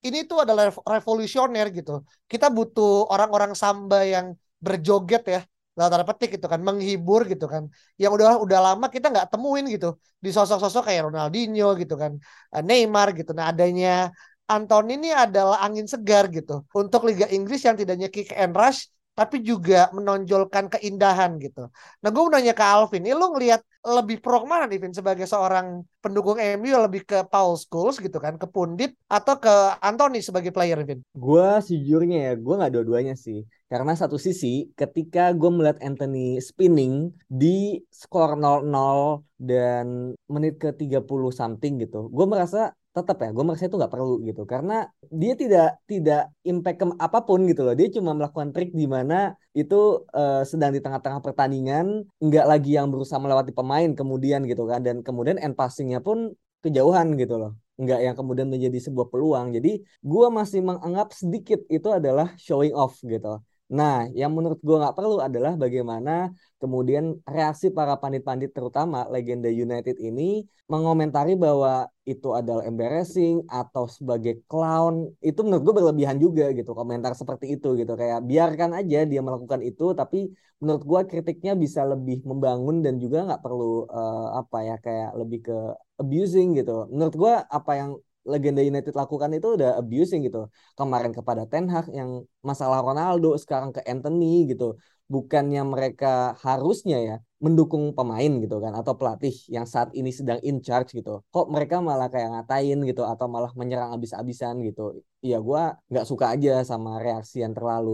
ini 0.08 0.18
tuh 0.30 0.38
adalah 0.44 0.64
revolusioner 0.94 1.66
gitu. 1.78 1.92
Kita 2.32 2.48
butuh 2.58 3.10
orang-orang 3.14 3.52
samba 3.62 3.98
yang 4.14 4.26
berjoget 4.66 5.24
ya 5.34 5.42
dalam 5.78 5.90
tanda 5.94 6.06
petik 6.10 6.30
gitu 6.42 6.48
kan 6.50 6.62
menghibur 6.66 7.22
gitu 7.30 7.46
kan 7.46 7.64
yang 8.02 8.10
udah 8.18 8.42
udah 8.42 8.60
lama 8.74 8.86
kita 8.90 9.14
nggak 9.14 9.28
temuin 9.30 9.66
gitu 9.70 10.02
di 10.18 10.30
sosok-sosok 10.34 10.90
kayak 10.90 11.02
Ronaldinho 11.14 11.78
gitu 11.78 11.94
kan 12.02 12.18
eh, 12.54 12.64
Neymar 12.66 13.14
gitu 13.14 13.32
nah 13.38 13.54
adanya 13.54 14.10
Anthony 14.50 14.98
ini 14.98 15.10
adalah 15.14 15.62
angin 15.62 15.86
segar 15.86 16.26
gitu 16.34 16.66
untuk 16.74 17.06
Liga 17.06 17.30
Inggris 17.30 17.62
yang 17.68 17.78
tidaknya 17.78 18.10
kick 18.10 18.34
and 18.34 18.58
rush 18.58 18.90
tapi 19.18 19.42
juga 19.42 19.90
menonjolkan 19.98 20.70
keindahan 20.78 21.42
gitu. 21.42 21.74
Nah 21.74 22.10
gue 22.14 22.22
nanya 22.30 22.54
ke 22.54 22.62
Alvin, 22.62 23.02
ini 23.02 23.18
lu 23.18 23.34
ngelihat 23.34 23.66
lebih 23.82 24.22
pro 24.22 24.46
ke 24.46 24.48
mana 24.48 24.70
nih 24.70 24.78
Vin 24.78 24.94
sebagai 24.94 25.26
seorang 25.26 25.82
pendukung 25.98 26.38
MU 26.38 26.70
lebih 26.86 27.02
ke 27.02 27.26
Paul 27.26 27.58
Scholes 27.58 27.98
gitu 27.98 28.22
kan, 28.22 28.38
ke 28.38 28.46
Pundit 28.46 28.94
atau 29.10 29.42
ke 29.42 29.50
Anthony 29.82 30.22
sebagai 30.22 30.54
player 30.54 30.78
Vin? 30.86 31.02
Gue 31.18 31.50
sejujurnya 31.66 32.30
ya, 32.30 32.34
gue 32.38 32.54
nggak 32.62 32.74
dua-duanya 32.78 33.18
sih. 33.18 33.42
Karena 33.66 33.98
satu 33.98 34.22
sisi 34.22 34.70
ketika 34.78 35.34
gue 35.34 35.50
melihat 35.50 35.82
Anthony 35.82 36.38
spinning 36.38 37.10
di 37.26 37.82
skor 37.90 38.38
0-0 38.38 38.70
dan 39.42 40.14
menit 40.30 40.62
ke 40.62 40.78
30 40.78 41.34
something 41.34 41.82
gitu, 41.82 42.06
gue 42.14 42.26
merasa 42.30 42.78
tetap 42.98 43.18
ya 43.24 43.30
gue 43.36 43.44
merasa 43.46 43.70
itu 43.70 43.78
nggak 43.78 43.94
perlu 43.94 44.16
gitu. 44.28 44.42
Karena 44.50 44.74
dia 45.22 45.34
tidak 45.38 45.68
tidak 45.86 46.22
impact 46.42 46.78
ke 46.82 46.86
apa 46.98 47.20
pun 47.28 47.40
gitu 47.50 47.62
loh. 47.66 47.76
Dia 47.78 47.88
cuma 47.96 48.12
melakukan 48.18 48.50
trik 48.56 48.74
di 48.74 48.86
mana 48.90 49.38
itu 49.54 50.04
uh, 50.12 50.42
sedang 50.44 50.72
di 50.76 50.82
tengah-tengah 50.82 51.22
pertandingan 51.22 51.86
nggak 52.18 52.46
lagi 52.52 52.72
yang 52.78 52.88
berusaha 52.90 53.22
melewati 53.22 53.54
pemain 53.54 53.90
kemudian 53.94 54.44
gitu 54.50 54.66
kan. 54.66 54.82
Dan 54.82 55.06
kemudian 55.06 55.38
end 55.38 55.54
passingnya 55.54 56.02
pun 56.02 56.34
kejauhan 56.66 57.14
gitu 57.22 57.38
loh. 57.38 57.52
Nggak 57.78 58.00
yang 58.02 58.16
kemudian 58.18 58.48
menjadi 58.50 58.80
sebuah 58.90 59.08
peluang. 59.14 59.54
Jadi 59.54 59.86
gue 59.86 60.28
masih 60.34 60.66
menganggap 60.66 61.14
sedikit 61.14 61.62
itu 61.70 61.88
adalah 61.94 62.34
showing 62.42 62.74
off 62.74 62.98
gitu 63.06 63.38
Nah, 63.68 64.08
yang 64.16 64.32
menurut 64.32 64.64
gue 64.64 64.78
nggak 64.80 64.96
perlu 64.96 65.20
adalah 65.20 65.60
bagaimana 65.60 66.32
kemudian 66.56 67.20
reaksi 67.28 67.68
para 67.68 68.00
pandit-pandit 68.00 68.56
terutama 68.56 69.04
legenda 69.12 69.52
United 69.52 70.00
ini 70.00 70.48
mengomentari 70.72 71.36
bahwa 71.36 71.84
itu 72.08 72.32
adalah 72.32 72.64
embarrassing 72.64 73.44
atau 73.52 73.84
sebagai 73.92 74.40
clown. 74.48 75.12
Itu 75.20 75.44
menurut 75.44 75.64
gue 75.68 75.76
berlebihan 75.84 76.16
juga 76.16 76.56
gitu 76.56 76.72
komentar 76.72 77.12
seperti 77.12 77.60
itu 77.60 77.76
gitu. 77.76 77.92
Kayak 78.00 78.24
biarkan 78.24 78.72
aja 78.80 79.04
dia 79.04 79.20
melakukan 79.20 79.60
itu 79.60 79.92
tapi 79.92 80.32
menurut 80.64 80.84
gue 80.88 81.02
kritiknya 81.12 81.54
bisa 81.60 81.84
lebih 81.84 82.24
membangun 82.24 82.80
dan 82.80 82.96
juga 83.04 83.28
nggak 83.28 83.42
perlu 83.44 83.84
uh, 83.92 84.40
apa 84.40 84.58
ya 84.64 84.76
kayak 84.80 85.10
lebih 85.20 85.40
ke 85.44 85.58
abusing 86.00 86.56
gitu. 86.56 86.88
Menurut 86.88 87.16
gue 87.20 87.34
apa 87.36 87.72
yang 87.76 87.92
legenda 88.32 88.62
United 88.72 88.94
lakukan 89.02 89.32
itu 89.38 89.48
udah 89.58 89.80
abusing 89.80 90.22
gitu. 90.28 90.52
Kemarin 90.80 91.12
kepada 91.18 91.44
Ten 91.52 91.66
Hag 91.74 91.88
yang 92.00 92.28
masalah 92.44 92.80
Ronaldo, 92.84 93.34
sekarang 93.40 93.72
ke 93.76 93.82
Anthony 93.88 94.52
gitu. 94.52 94.76
Bukannya 95.08 95.64
mereka 95.64 96.36
harusnya 96.44 96.98
ya 97.00 97.16
mendukung 97.40 97.94
pemain 97.98 98.32
gitu 98.44 98.58
kan 98.60 98.74
atau 98.76 98.94
pelatih 99.00 99.32
yang 99.56 99.64
saat 99.64 99.90
ini 99.96 100.12
sedang 100.12 100.40
in 100.44 100.58
charge 100.60 100.90
gitu. 100.98 101.24
Kok 101.32 101.48
mereka 101.54 101.80
malah 101.80 102.12
kayak 102.12 102.28
ngatain 102.34 102.78
gitu 102.90 103.02
atau 103.08 103.26
malah 103.32 103.52
menyerang 103.56 103.96
abis-abisan 103.96 104.60
gitu. 104.68 104.82
Iya 105.26 105.38
gue 105.48 105.62
nggak 105.90 106.06
suka 106.12 106.26
aja 106.34 106.52
sama 106.72 106.90
reaksi 107.06 107.36
yang 107.44 107.54
terlalu 107.58 107.92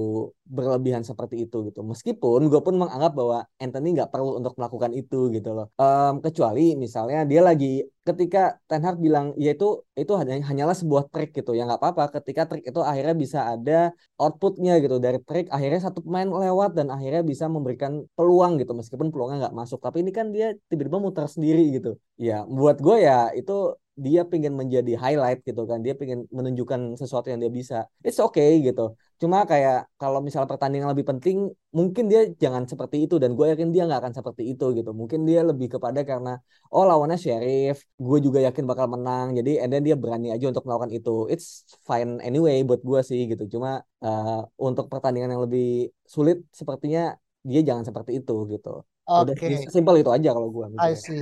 berlebihan 0.56 1.04
seperti 1.10 1.36
itu 1.48 1.56
gitu. 1.68 1.80
Meskipun 1.92 2.40
gue 2.52 2.62
pun 2.68 2.76
menganggap 2.82 3.12
bahwa 3.20 3.38
Anthony 3.64 3.88
nggak 3.96 4.12
perlu 4.12 4.36
untuk 4.40 4.54
melakukan 4.60 4.92
itu 4.92 5.16
gitu 5.36 5.50
loh. 5.56 5.66
Um, 5.80 6.20
kecuali 6.26 6.76
misalnya 6.76 7.24
dia 7.32 7.40
lagi 7.48 7.66
ketika 8.04 8.60
Ten 8.68 8.84
Hag 8.84 9.00
bilang 9.00 9.32
ya 9.40 9.56
itu 9.56 9.66
itu 9.96 10.12
hanya 10.20 10.34
hanyalah 10.52 10.76
sebuah 10.76 11.04
trik 11.08 11.32
gitu 11.32 11.56
ya 11.56 11.64
nggak 11.64 11.80
apa-apa 11.80 12.04
ketika 12.20 12.42
trik 12.52 12.64
itu 12.68 12.80
akhirnya 12.84 13.16
bisa 13.24 13.40
ada 13.56 13.96
outputnya 14.20 14.72
gitu 14.84 14.96
dari 15.00 15.20
trik 15.24 15.48
akhirnya 15.56 15.80
satu 15.88 16.00
pemain 16.04 16.28
lewat 16.28 16.76
dan 16.76 16.92
akhirnya 16.92 17.24
bisa 17.32 17.48
memberikan 17.48 18.04
peluang 18.20 18.60
gitu 18.60 18.76
meskipun 18.76 19.08
peluang 19.08 19.40
nggak 19.40 19.56
masuk 19.56 19.80
tapi 19.80 20.04
ini 20.04 20.12
kan 20.12 20.28
dia 20.36 20.52
tiba-tiba 20.68 21.00
muter 21.00 21.24
sendiri 21.32 21.64
gitu 21.80 21.96
ya 22.20 22.44
buat 22.44 22.78
gue 22.84 22.96
ya 23.08 23.32
itu 23.40 23.52
dia 23.94 24.22
pengen 24.26 24.58
menjadi 24.58 24.98
highlight 24.98 25.46
gitu 25.46 25.62
kan 25.70 25.80
dia 25.86 25.94
pengen 25.94 26.26
menunjukkan 26.34 26.98
sesuatu 26.98 27.30
yang 27.30 27.40
dia 27.44 27.52
bisa 27.54 27.86
it's 28.02 28.18
okay 28.18 28.58
gitu. 28.66 28.98
Cuma 29.22 29.46
kayak 29.46 29.86
kalau 30.02 30.20
misalnya 30.26 30.50
pertandingan 30.50 30.90
lebih 30.94 31.06
penting 31.06 31.38
mungkin 31.70 32.10
dia 32.12 32.26
jangan 32.44 32.66
seperti 32.66 33.06
itu 33.06 33.16
dan 33.22 33.38
gue 33.38 33.46
yakin 33.54 33.70
dia 33.70 33.86
nggak 33.88 34.02
akan 34.02 34.14
seperti 34.18 34.44
itu 34.52 34.66
gitu. 34.78 34.92
Mungkin 34.92 35.20
dia 35.30 35.46
lebih 35.46 35.68
kepada 35.78 36.02
karena 36.02 36.42
oh 36.74 36.84
lawannya 36.90 37.18
Sheriff 37.22 37.86
gue 38.02 38.18
juga 38.26 38.40
yakin 38.48 38.66
bakal 38.66 38.90
menang 38.90 39.38
jadi 39.38 39.62
and 39.62 39.70
then 39.70 39.86
dia 39.86 39.94
berani 39.94 40.34
aja 40.34 40.46
untuk 40.50 40.66
melakukan 40.66 40.92
itu. 40.98 41.30
It's 41.34 41.64
fine 41.86 42.18
anyway 42.26 42.66
buat 42.66 42.82
gue 42.82 43.00
sih 43.06 43.30
gitu. 43.32 43.44
Cuma 43.54 43.86
uh, 44.02 44.42
untuk 44.58 44.90
pertandingan 44.90 45.30
yang 45.38 45.44
lebih 45.46 45.94
sulit 46.06 46.42
sepertinya 46.50 47.14
dia 47.46 47.62
jangan 47.62 47.84
seperti 47.86 48.12
itu 48.20 48.34
gitu 48.50 48.70
Oke. 49.04 49.36
Okay. 49.36 49.68
simpel 49.68 50.00
itu 50.00 50.12
aja 50.12 50.32
kalau 50.32 50.48
gue. 50.48 50.66
I 50.80 50.96
see. 50.96 51.20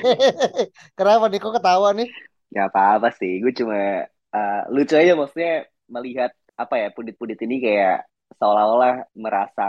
Kenapa 0.98 1.28
nih 1.28 1.40
kok 1.40 1.54
ketawa 1.60 1.92
nih? 1.92 2.08
Ya 2.48 2.72
apa-apa 2.72 3.12
sih, 3.12 3.42
gue 3.42 3.52
cuma 3.52 4.08
uh, 4.08 4.62
lucu 4.72 4.94
aja 4.96 5.12
maksudnya 5.12 5.68
melihat 5.90 6.32
apa 6.54 6.74
ya 6.78 6.88
pundit-pundit 6.94 7.36
ini 7.44 7.58
kayak 7.60 8.06
seolah-olah 8.38 9.06
merasa 9.14 9.68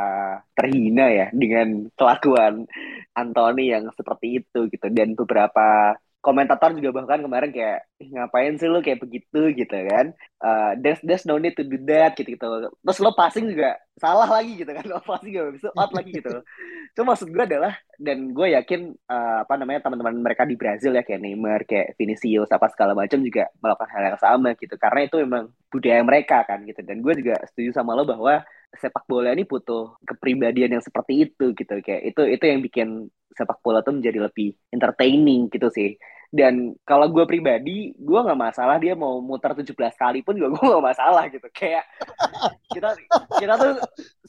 terhina 0.55 1.11
ya 1.11 1.27
dengan 1.35 1.91
kelakuan 1.93 2.65
Anthony 3.13 3.73
yang 3.73 3.89
seperti 3.93 4.41
itu 4.41 4.71
gitu 4.71 4.87
dan 4.89 5.13
beberapa 5.13 5.97
komentator 6.25 6.73
juga 6.73 6.89
bahkan 6.97 7.21
kemarin 7.21 7.53
kayak 7.53 7.85
ngapain 8.01 8.57
sih 8.57 8.65
lo 8.65 8.81
kayak 8.81 9.05
begitu? 9.05 9.53
Gitu 9.53 9.77
kan. 9.85 10.09
Uh, 10.41 10.73
there's 10.81 10.97
there's 11.05 11.25
no 11.29 11.37
need 11.37 11.53
to 11.53 11.61
do 11.61 11.77
that 11.85 12.17
gitu 12.17 12.33
gitu 12.33 12.45
terus 12.81 12.97
lo 12.97 13.13
passing 13.13 13.53
juga 13.53 13.77
salah 13.95 14.27
lagi 14.27 14.59
gitu 14.59 14.71
kan. 14.75 14.83
Lo 14.91 14.99
passing 15.01 15.31
juga 15.31 15.55
bisa 15.55 15.67
out 15.71 15.91
lagi 15.95 16.11
gitu. 16.11 16.43
Cuma 16.95 17.15
maksud 17.15 17.31
gue 17.31 17.43
adalah 17.43 17.73
dan 17.95 18.35
gue 18.35 18.47
yakin 18.51 18.91
uh, 19.07 19.47
apa 19.47 19.55
namanya 19.55 19.87
teman-teman 19.87 20.19
mereka 20.19 20.43
di 20.43 20.59
Brazil 20.59 20.91
ya 20.95 21.03
kayak 21.03 21.23
Neymar 21.23 21.63
kayak 21.63 21.95
Vinicius 21.95 22.51
apa 22.51 22.67
segala 22.71 22.91
macam 22.91 23.23
juga 23.23 23.47
melakukan 23.63 23.89
hal 23.95 24.03
yang 24.11 24.19
sama 24.19 24.49
gitu. 24.59 24.75
Karena 24.75 24.99
itu 25.07 25.15
memang 25.23 25.43
budaya 25.71 26.01
mereka 26.03 26.43
kan 26.43 26.63
gitu. 26.67 26.81
Dan 26.83 26.99
gue 26.99 27.13
juga 27.15 27.39
setuju 27.47 27.71
sama 27.71 27.95
lo 27.95 28.03
bahwa 28.03 28.43
sepak 28.75 29.07
bola 29.07 29.31
ini 29.31 29.47
butuh 29.47 29.95
kepribadian 30.03 30.75
yang 30.79 30.83
seperti 30.83 31.31
itu 31.31 31.55
gitu. 31.55 31.75
Kayak 31.79 32.01
itu 32.11 32.21
itu 32.27 32.43
yang 32.43 32.59
bikin 32.59 32.87
sepak 33.35 33.59
bola 33.59 33.83
tuh 33.83 33.99
menjadi 33.99 34.31
lebih 34.31 34.55
entertaining 34.71 35.51
gitu 35.51 35.67
sih. 35.69 35.99
Dan 36.35 36.75
kalau 36.83 37.07
gue 37.07 37.23
pribadi 37.23 37.95
gue 37.95 38.19
nggak 38.19 38.35
masalah 38.35 38.75
dia 38.75 38.91
mau 38.91 39.23
muter 39.23 39.55
17 39.55 39.71
kali 39.95 40.19
pun 40.19 40.35
juga 40.35 40.57
gue 40.57 40.65
nggak 40.67 40.87
masalah 40.91 41.23
gitu. 41.31 41.47
Kayak 41.53 41.85
kita 42.71 42.91
kita 43.39 43.53
tuh 43.55 43.73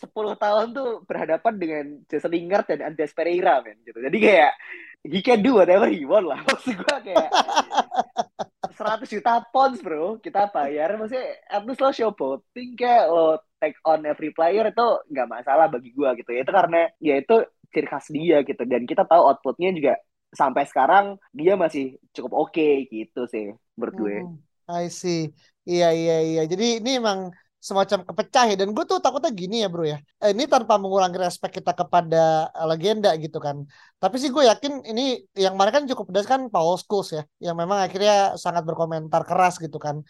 10 0.07 0.45
tahun 0.45 0.67
tuh 0.71 1.03
berhadapan 1.09 1.55
dengan 1.59 1.85
Jason 2.07 2.31
Lingard 2.31 2.67
dan 2.71 2.93
Andres 2.93 3.11
Pereira 3.11 3.59
men 3.65 3.81
gitu. 3.83 3.99
Jadi 3.99 4.19
kayak 4.23 4.53
he 5.07 5.23
can 5.23 5.43
do 5.43 5.59
whatever 5.59 5.91
he 5.91 6.07
want 6.07 6.27
lah. 6.31 6.39
Maksud 6.47 6.79
gue 6.79 6.97
kayak 7.11 7.31
100 8.77 9.09
juta 9.09 9.43
pounds 9.51 9.81
bro 9.81 10.21
kita 10.21 10.53
bayar. 10.53 10.95
Maksudnya 11.01 11.43
at 11.49 11.65
least 11.65 11.81
lo 11.81 11.91
show 11.91 12.13
showboating 12.13 12.77
kayak 12.77 13.09
lo 13.09 13.41
take 13.59 13.79
on 13.89 14.05
every 14.05 14.31
player 14.37 14.69
itu 14.69 14.87
nggak 15.11 15.27
masalah 15.27 15.67
bagi 15.67 15.91
gue 15.91 16.09
gitu. 16.23 16.31
Ya 16.31 16.41
itu 16.45 16.53
karena 16.53 16.81
ya 17.01 17.15
itu 17.19 17.37
ciri 17.77 17.85
khas 17.85 18.09
dia 18.09 18.41
gitu 18.41 18.65
dan 18.65 18.89
kita 18.89 19.05
tahu 19.05 19.21
outputnya 19.29 19.77
juga 19.77 20.01
sampai 20.33 20.65
sekarang 20.65 21.21
dia 21.37 21.61
masih 21.61 22.01
cukup 22.17 22.33
oke 22.49 22.57
okay, 22.57 22.89
gitu 22.89 23.29
sih 23.29 23.53
gue. 23.77 24.17
Hmm, 24.25 24.41
I 24.73 24.89
see. 24.89 25.29
Iya 25.69 25.93
iya 25.93 26.17
iya. 26.25 26.43
Jadi 26.49 26.81
ini 26.81 26.97
emang 26.97 27.29
semacam 27.67 28.07
kepecah 28.07 28.45
ya 28.55 28.57
dan 28.63 28.71
gue 28.71 28.85
tuh 28.87 29.03
takutnya 29.03 29.33
gini 29.35 29.57
ya 29.65 29.67
bro 29.67 29.83
ya 29.83 29.99
eh, 30.23 30.31
ini 30.31 30.47
tanpa 30.47 30.79
mengurangi 30.79 31.19
respek 31.19 31.59
kita 31.59 31.75
kepada 31.75 32.47
legenda 32.63 33.11
gitu 33.19 33.43
kan 33.43 33.67
tapi 33.99 34.23
sih 34.23 34.31
gue 34.31 34.47
yakin 34.47 34.87
ini 34.87 35.27
yang 35.35 35.59
mana 35.59 35.75
kan 35.75 35.83
cukup 35.91 36.15
pedas 36.15 36.31
kan 36.31 36.47
Paul 36.47 36.79
Scholes 36.79 37.11
ya 37.11 37.23
yang 37.43 37.59
memang 37.59 37.83
akhirnya 37.83 38.39
sangat 38.39 38.63
berkomentar 38.63 39.27
keras 39.27 39.59
gitu 39.59 39.83
kan 39.83 40.07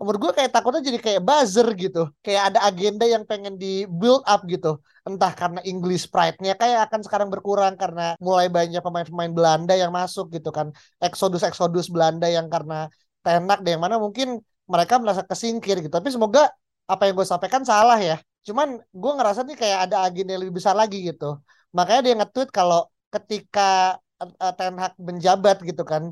umur 0.00 0.16
gue 0.16 0.32
kayak 0.32 0.50
takutnya 0.56 0.80
jadi 0.80 0.98
kayak 1.06 1.20
buzzer 1.28 1.68
gitu. 1.76 2.08
Kayak 2.24 2.42
ada 2.52 2.58
agenda 2.68 3.04
yang 3.04 3.28
pengen 3.28 3.54
di 3.60 3.84
build 3.84 4.24
up 4.24 4.40
gitu. 4.48 4.80
Entah 5.04 5.32
karena 5.36 5.60
English 5.68 6.08
pride-nya 6.08 6.56
kayak 6.56 6.88
akan 6.88 7.00
sekarang 7.04 7.28
berkurang 7.28 7.76
karena 7.76 8.16
mulai 8.16 8.48
banyak 8.48 8.80
pemain-pemain 8.80 9.32
Belanda 9.36 9.74
yang 9.76 9.92
masuk 9.92 10.32
gitu 10.32 10.48
kan. 10.48 10.72
Eksodus-eksodus 11.04 11.92
Belanda 11.92 12.26
yang 12.32 12.48
karena 12.48 12.88
tenak 13.20 13.60
deh. 13.60 13.76
Yang 13.76 13.82
mana 13.84 13.96
mungkin 14.00 14.40
mereka 14.64 14.96
merasa 14.96 15.20
kesingkir 15.20 15.84
gitu. 15.84 15.92
Tapi 15.92 16.08
semoga 16.08 16.48
apa 16.88 17.02
yang 17.04 17.14
gue 17.20 17.28
sampaikan 17.28 17.62
salah 17.62 18.00
ya. 18.00 18.16
Cuman 18.46 18.80
gue 18.80 19.12
ngerasa 19.20 19.44
nih 19.44 19.56
kayak 19.60 19.78
ada 19.84 19.96
agenda 20.08 20.32
yang 20.32 20.42
lebih 20.48 20.56
besar 20.64 20.72
lagi 20.72 21.04
gitu. 21.04 21.36
Makanya 21.76 22.00
dia 22.08 22.14
nge-tweet 22.24 22.48
kalau 22.48 22.88
ketika 23.12 24.00
uh, 24.20 24.52
Ten 24.58 24.74
Hag 24.76 24.92
menjabat 25.00 25.56
gitu 25.64 25.82
kan. 25.82 26.02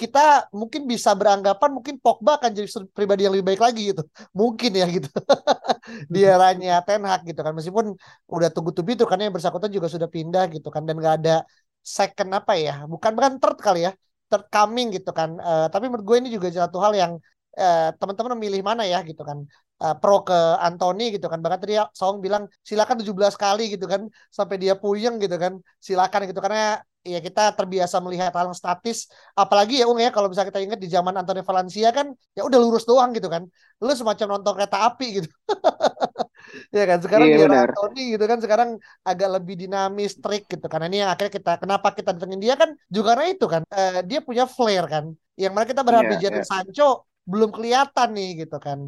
Kita 0.00 0.48
mungkin 0.56 0.88
bisa 0.88 1.12
beranggapan 1.12 1.70
mungkin 1.76 1.94
Pogba 2.00 2.40
akan 2.40 2.50
jadi 2.56 2.68
pribadi 2.96 3.28
yang 3.28 3.32
lebih 3.36 3.46
baik 3.54 3.62
lagi 3.66 3.80
gitu. 3.92 4.02
Mungkin 4.40 4.70
ya 4.80 4.86
gitu. 4.88 5.08
Di 6.12 6.20
eranya 6.24 6.80
Ten 6.86 7.04
Hag 7.04 7.22
gitu 7.28 7.40
kan. 7.44 7.52
Meskipun 7.52 7.86
udah 8.28 8.48
tunggu 8.54 8.70
tuh 8.76 8.84
itu 8.88 9.04
karena 9.04 9.28
yang 9.28 9.34
bersangkutan 9.36 9.70
juga 9.72 9.88
sudah 9.92 10.08
pindah 10.08 10.44
gitu 10.54 10.68
kan. 10.74 10.82
Dan 10.88 10.96
gak 11.04 11.14
ada 11.24 11.44
second 11.84 12.30
apa 12.36 12.52
ya 12.58 12.84
bukan 12.84 13.16
bukan 13.16 13.32
third 13.40 13.58
kali 13.64 13.80
ya 13.88 13.92
third 14.28 14.44
coming 14.52 14.92
gitu 14.92 15.10
kan. 15.18 15.30
Uh, 15.40 15.66
tapi 15.72 15.88
menurut 15.88 16.04
gue 16.04 16.16
ini 16.20 16.28
juga 16.36 16.52
satu 16.52 16.78
hal 16.84 16.92
yang 16.92 17.12
uh, 17.56 17.88
teman-teman 17.96 18.36
memilih 18.36 18.60
mana 18.64 18.84
ya 18.84 19.00
gitu 19.04 19.22
kan. 19.24 19.44
Uh, 19.78 19.94
pro 19.94 20.26
ke 20.26 20.36
Anthony 20.58 21.16
gitu 21.16 21.26
kan. 21.32 21.38
Bahkan 21.40 21.58
tadi 21.62 21.74
Song 21.94 22.20
bilang 22.20 22.44
silakan 22.66 22.98
17 23.00 23.34
kali 23.38 23.72
gitu 23.74 23.86
kan 23.88 24.02
sampai 24.28 24.56
dia 24.60 24.74
puyeng 24.76 25.16
gitu 25.22 25.36
kan. 25.40 25.52
Silakan 25.80 26.28
gitu. 26.28 26.40
Karena 26.44 26.82
ya 27.06 27.18
kita 27.22 27.54
terbiasa 27.54 28.02
melihat 28.02 28.32
hal 28.34 28.50
statis. 28.54 29.08
Apalagi 29.34 29.80
ya 29.80 29.86
Ung 29.86 29.98
ya 29.98 30.10
kalau 30.10 30.28
bisa 30.30 30.42
kita 30.42 30.58
ingat 30.58 30.78
di 30.78 30.88
zaman 30.90 31.14
Antonio 31.14 31.44
Valencia 31.46 31.88
kan 31.94 32.12
ya 32.34 32.42
udah 32.44 32.58
lurus 32.58 32.84
doang 32.84 33.14
gitu 33.14 33.30
kan. 33.30 33.46
Lu 33.80 33.92
semacam 33.94 34.38
nonton 34.38 34.52
kereta 34.56 34.88
api 34.88 35.06
gitu. 35.22 35.28
Ya 36.72 36.88
kan 36.88 36.98
sekarang 37.04 37.28
iya, 37.28 37.44
dia 37.44 37.60
Anthony 37.66 38.16
gitu 38.16 38.24
kan 38.24 38.38
sekarang 38.40 38.70
agak 39.04 39.28
lebih 39.36 39.58
dinamis 39.58 40.16
trik 40.16 40.48
gitu 40.48 40.64
karena 40.64 40.86
ini 40.88 41.04
yang 41.04 41.10
akhirnya 41.12 41.34
kita 41.34 41.52
kenapa 41.60 41.92
kita 41.92 42.16
datengin 42.16 42.40
dia 42.40 42.54
kan 42.56 42.72
juga 42.88 43.12
karena 43.12 43.26
itu 43.28 43.46
kan 43.50 43.62
uh, 43.68 44.00
dia 44.06 44.20
punya 44.24 44.48
flair 44.48 44.84
kan. 44.88 45.12
Yang 45.36 45.52
mana 45.52 45.66
kita 45.68 45.82
berharap 45.84 46.08
yeah, 46.08 46.14
di 46.16 46.22
Jadon 46.24 46.40
yeah. 46.40 46.48
Sancho 46.48 46.88
belum 47.28 47.50
kelihatan 47.52 48.08
nih 48.16 48.30
gitu 48.46 48.56
kan. 48.56 48.78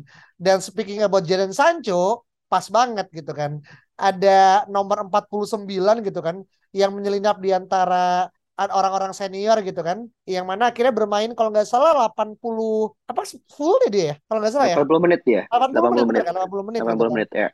Dan 0.40 0.64
speaking 0.64 1.04
about 1.04 1.28
Jadon 1.28 1.52
Sancho 1.52 2.24
pas 2.48 2.64
banget 2.72 3.06
gitu 3.12 3.32
kan. 3.36 3.60
Ada 4.00 4.64
nomor 4.72 5.04
49 5.12 5.68
gitu 6.00 6.20
kan 6.24 6.40
yang 6.70 6.90
menyelinap 6.94 7.38
di 7.42 7.50
antara 7.50 8.30
orang-orang 8.60 9.16
senior 9.16 9.56
gitu 9.64 9.80
kan. 9.80 10.04
Yang 10.28 10.44
mana 10.44 10.68
akhirnya 10.68 10.92
bermain 10.92 11.32
kalau 11.32 11.48
nggak 11.48 11.64
salah 11.64 11.96
80 12.12 12.92
apa 13.08 13.22
full 13.48 13.80
deh 13.86 13.90
dia 13.90 14.04
ya? 14.04 14.14
Kalau 14.28 14.38
nggak 14.44 14.52
salah 14.52 14.68
ya? 14.68 14.76
80 14.76 15.04
menit 15.04 15.20
ya 15.24 15.42
80, 15.48 15.80
80 15.80 15.80
menit, 15.80 16.04
menit. 16.04 16.22
kan 16.28 16.34
80 16.36 16.68
menit 16.68 16.80
80 16.80 16.84
gitu 16.84 17.00
kan. 17.00 17.10
menit 17.16 17.30
ya. 17.32 17.48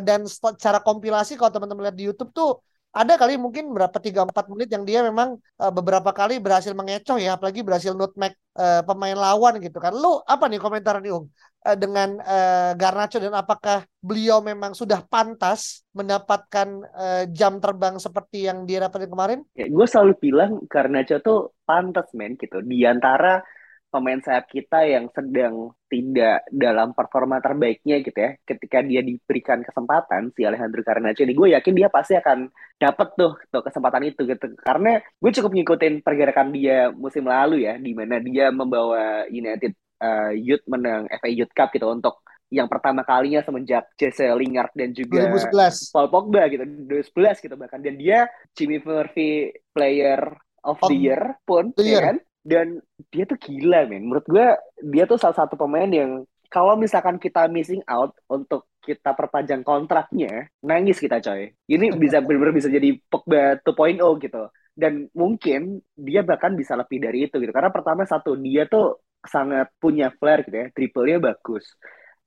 Dan 0.00 0.20
secara 0.24 0.78
kompilasi 0.80 1.36
kalau 1.36 1.52
teman-teman 1.52 1.90
lihat 1.90 1.96
di 1.98 2.04
YouTube 2.08 2.32
tuh 2.32 2.64
ada 2.96 3.20
kali 3.20 3.36
mungkin 3.36 3.76
berapa 3.76 3.92
3-4 3.92 4.32
menit 4.48 4.72
yang 4.72 4.84
dia 4.88 5.04
memang 5.04 5.36
eh, 5.36 5.72
beberapa 5.76 6.16
kali 6.16 6.40
berhasil 6.40 6.72
mengecoh 6.72 7.20
ya 7.20 7.36
apalagi 7.36 7.60
berhasil 7.60 7.92
nutmeg 7.92 8.32
eh, 8.56 8.80
pemain 8.88 9.12
lawan 9.12 9.60
gitu 9.60 9.76
kan. 9.76 9.92
Lu 9.92 10.24
apa 10.24 10.48
nih 10.48 10.56
komentar 10.56 11.04
nih 11.04 11.12
Ung 11.12 11.28
Eh, 11.66 11.74
dengan 11.74 12.22
eh, 12.22 12.72
Garnacho 12.78 13.18
dan 13.18 13.34
apakah 13.34 13.82
beliau 13.98 14.38
memang 14.38 14.70
sudah 14.70 15.02
pantas 15.02 15.82
mendapatkan 15.90 16.68
eh, 16.94 17.24
jam 17.34 17.58
terbang 17.58 17.98
seperti 17.98 18.46
yang 18.46 18.62
dia 18.70 18.86
dapetin 18.86 19.10
kemarin? 19.10 19.40
Ya, 19.58 19.66
gue 19.66 19.86
selalu 19.90 20.14
bilang 20.22 20.62
Garnacho 20.70 21.18
tuh 21.18 21.58
pantas 21.66 22.06
men 22.14 22.38
gitu. 22.38 22.62
Di 22.62 22.86
antara 22.86 23.42
pemain 23.90 24.22
sayap 24.22 24.46
kita 24.46 24.86
yang 24.86 25.10
sedang 25.10 25.74
tidak 25.90 26.46
dalam 26.54 26.94
performa 26.94 27.38
terbaiknya 27.38 28.02
gitu 28.02 28.18
ya 28.18 28.34
ketika 28.42 28.82
dia 28.82 29.00
diberikan 29.00 29.62
kesempatan 29.62 30.34
si 30.34 30.42
Alejandro 30.42 30.82
Garnacho 30.82 31.22
ini 31.22 31.32
gue 31.32 31.54
yakin 31.54 31.74
dia 31.74 31.88
pasti 31.88 32.18
akan 32.18 32.50
dapat 32.76 33.08
tuh 33.18 33.34
tuh 33.50 33.62
kesempatan 33.66 34.06
itu 34.06 34.22
gitu. 34.22 34.54
Karena 34.62 35.02
gue 35.02 35.30
cukup 35.34 35.50
ngikutin 35.50 36.06
pergerakan 36.06 36.54
dia 36.54 36.94
musim 36.94 37.26
lalu 37.26 37.66
ya 37.66 37.74
di 37.74 37.90
mana 37.90 38.22
dia 38.22 38.54
membawa 38.54 39.26
United 39.26 39.74
uh, 40.00 40.32
Youth 40.32 40.64
menang 40.68 41.08
FA 41.08 41.30
Youth 41.30 41.52
Cup 41.52 41.72
gitu 41.72 41.88
untuk 41.88 42.22
yang 42.46 42.70
pertama 42.70 43.02
kalinya 43.02 43.42
semenjak 43.42 43.90
Jesse 43.98 44.30
Lingard 44.30 44.70
dan 44.78 44.94
juga 44.94 45.26
2011 45.34 45.90
Paul 45.90 46.08
Pogba 46.10 46.46
gitu 46.46 46.62
2011 46.62 47.42
gitu 47.42 47.54
bahkan. 47.58 47.82
Dan 47.82 47.98
dia 47.98 48.30
Jimmy 48.54 48.78
Murphy 48.78 49.50
Player 49.74 50.30
of 50.62 50.78
the 50.86 50.94
Year 50.94 51.42
pun 51.42 51.74
the 51.74 51.82
ya 51.82 51.90
year. 51.90 52.02
kan? 52.06 52.16
Dan 52.46 52.66
dia 53.10 53.26
tuh 53.26 53.38
gila 53.42 53.90
men. 53.90 54.06
Menurut 54.06 54.26
gue 54.30 54.46
dia 54.86 55.04
tuh 55.10 55.18
salah 55.18 55.34
satu 55.34 55.58
pemain 55.58 55.90
yang 55.90 56.22
kalau 56.46 56.78
misalkan 56.78 57.18
kita 57.18 57.50
missing 57.50 57.82
out 57.90 58.14
untuk 58.30 58.70
kita 58.86 59.18
perpanjang 59.18 59.66
kontraknya 59.66 60.46
nangis 60.62 61.02
kita 61.02 61.18
coy. 61.18 61.50
Ini 61.66 61.98
bisa 61.98 62.20
benar-benar 62.24 62.54
bisa 62.54 62.70
jadi 62.70 62.94
Pogba 63.10 63.58
2.0 63.66 63.98
gitu. 64.22 64.42
Dan 64.76 65.10
mungkin 65.16 65.82
dia 65.98 66.22
bahkan 66.22 66.54
bisa 66.54 66.78
lebih 66.78 67.02
dari 67.02 67.26
itu 67.26 67.42
gitu. 67.42 67.50
Karena 67.50 67.74
pertama 67.74 68.06
satu 68.06 68.38
dia 68.38 68.70
tuh 68.70 69.02
sangat 69.28 69.68
punya 69.82 70.10
flair 70.18 70.42
gitu 70.46 70.56
ya. 70.56 70.66
Dribblenya 70.74 71.18
bagus. 71.34 71.64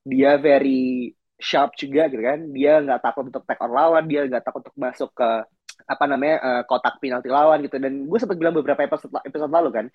Dia 0.06 0.38
very 0.40 1.12
sharp 1.40 1.76
juga 1.80 2.08
gitu 2.12 2.22
kan. 2.24 2.40
Dia 2.52 2.84
nggak 2.84 3.02
takut 3.04 3.24
untuk 3.32 3.44
take 3.48 3.62
on 3.64 3.72
lawan. 3.72 4.04
Dia 4.08 4.28
nggak 4.28 4.44
takut 4.44 4.62
untuk 4.64 4.78
masuk 4.80 5.10
ke 5.16 5.30
apa 5.88 6.04
namanya 6.12 6.36
eh, 6.44 6.62
kotak 6.68 7.00
penalti 7.02 7.30
lawan 7.32 7.60
gitu. 7.66 7.78
Dan 7.80 8.06
gue 8.08 8.18
sempat 8.20 8.38
bilang 8.40 8.56
beberapa 8.56 8.84
episode 8.84 9.16
episode 9.24 9.52
lalu 9.52 9.70
kan. 9.72 9.86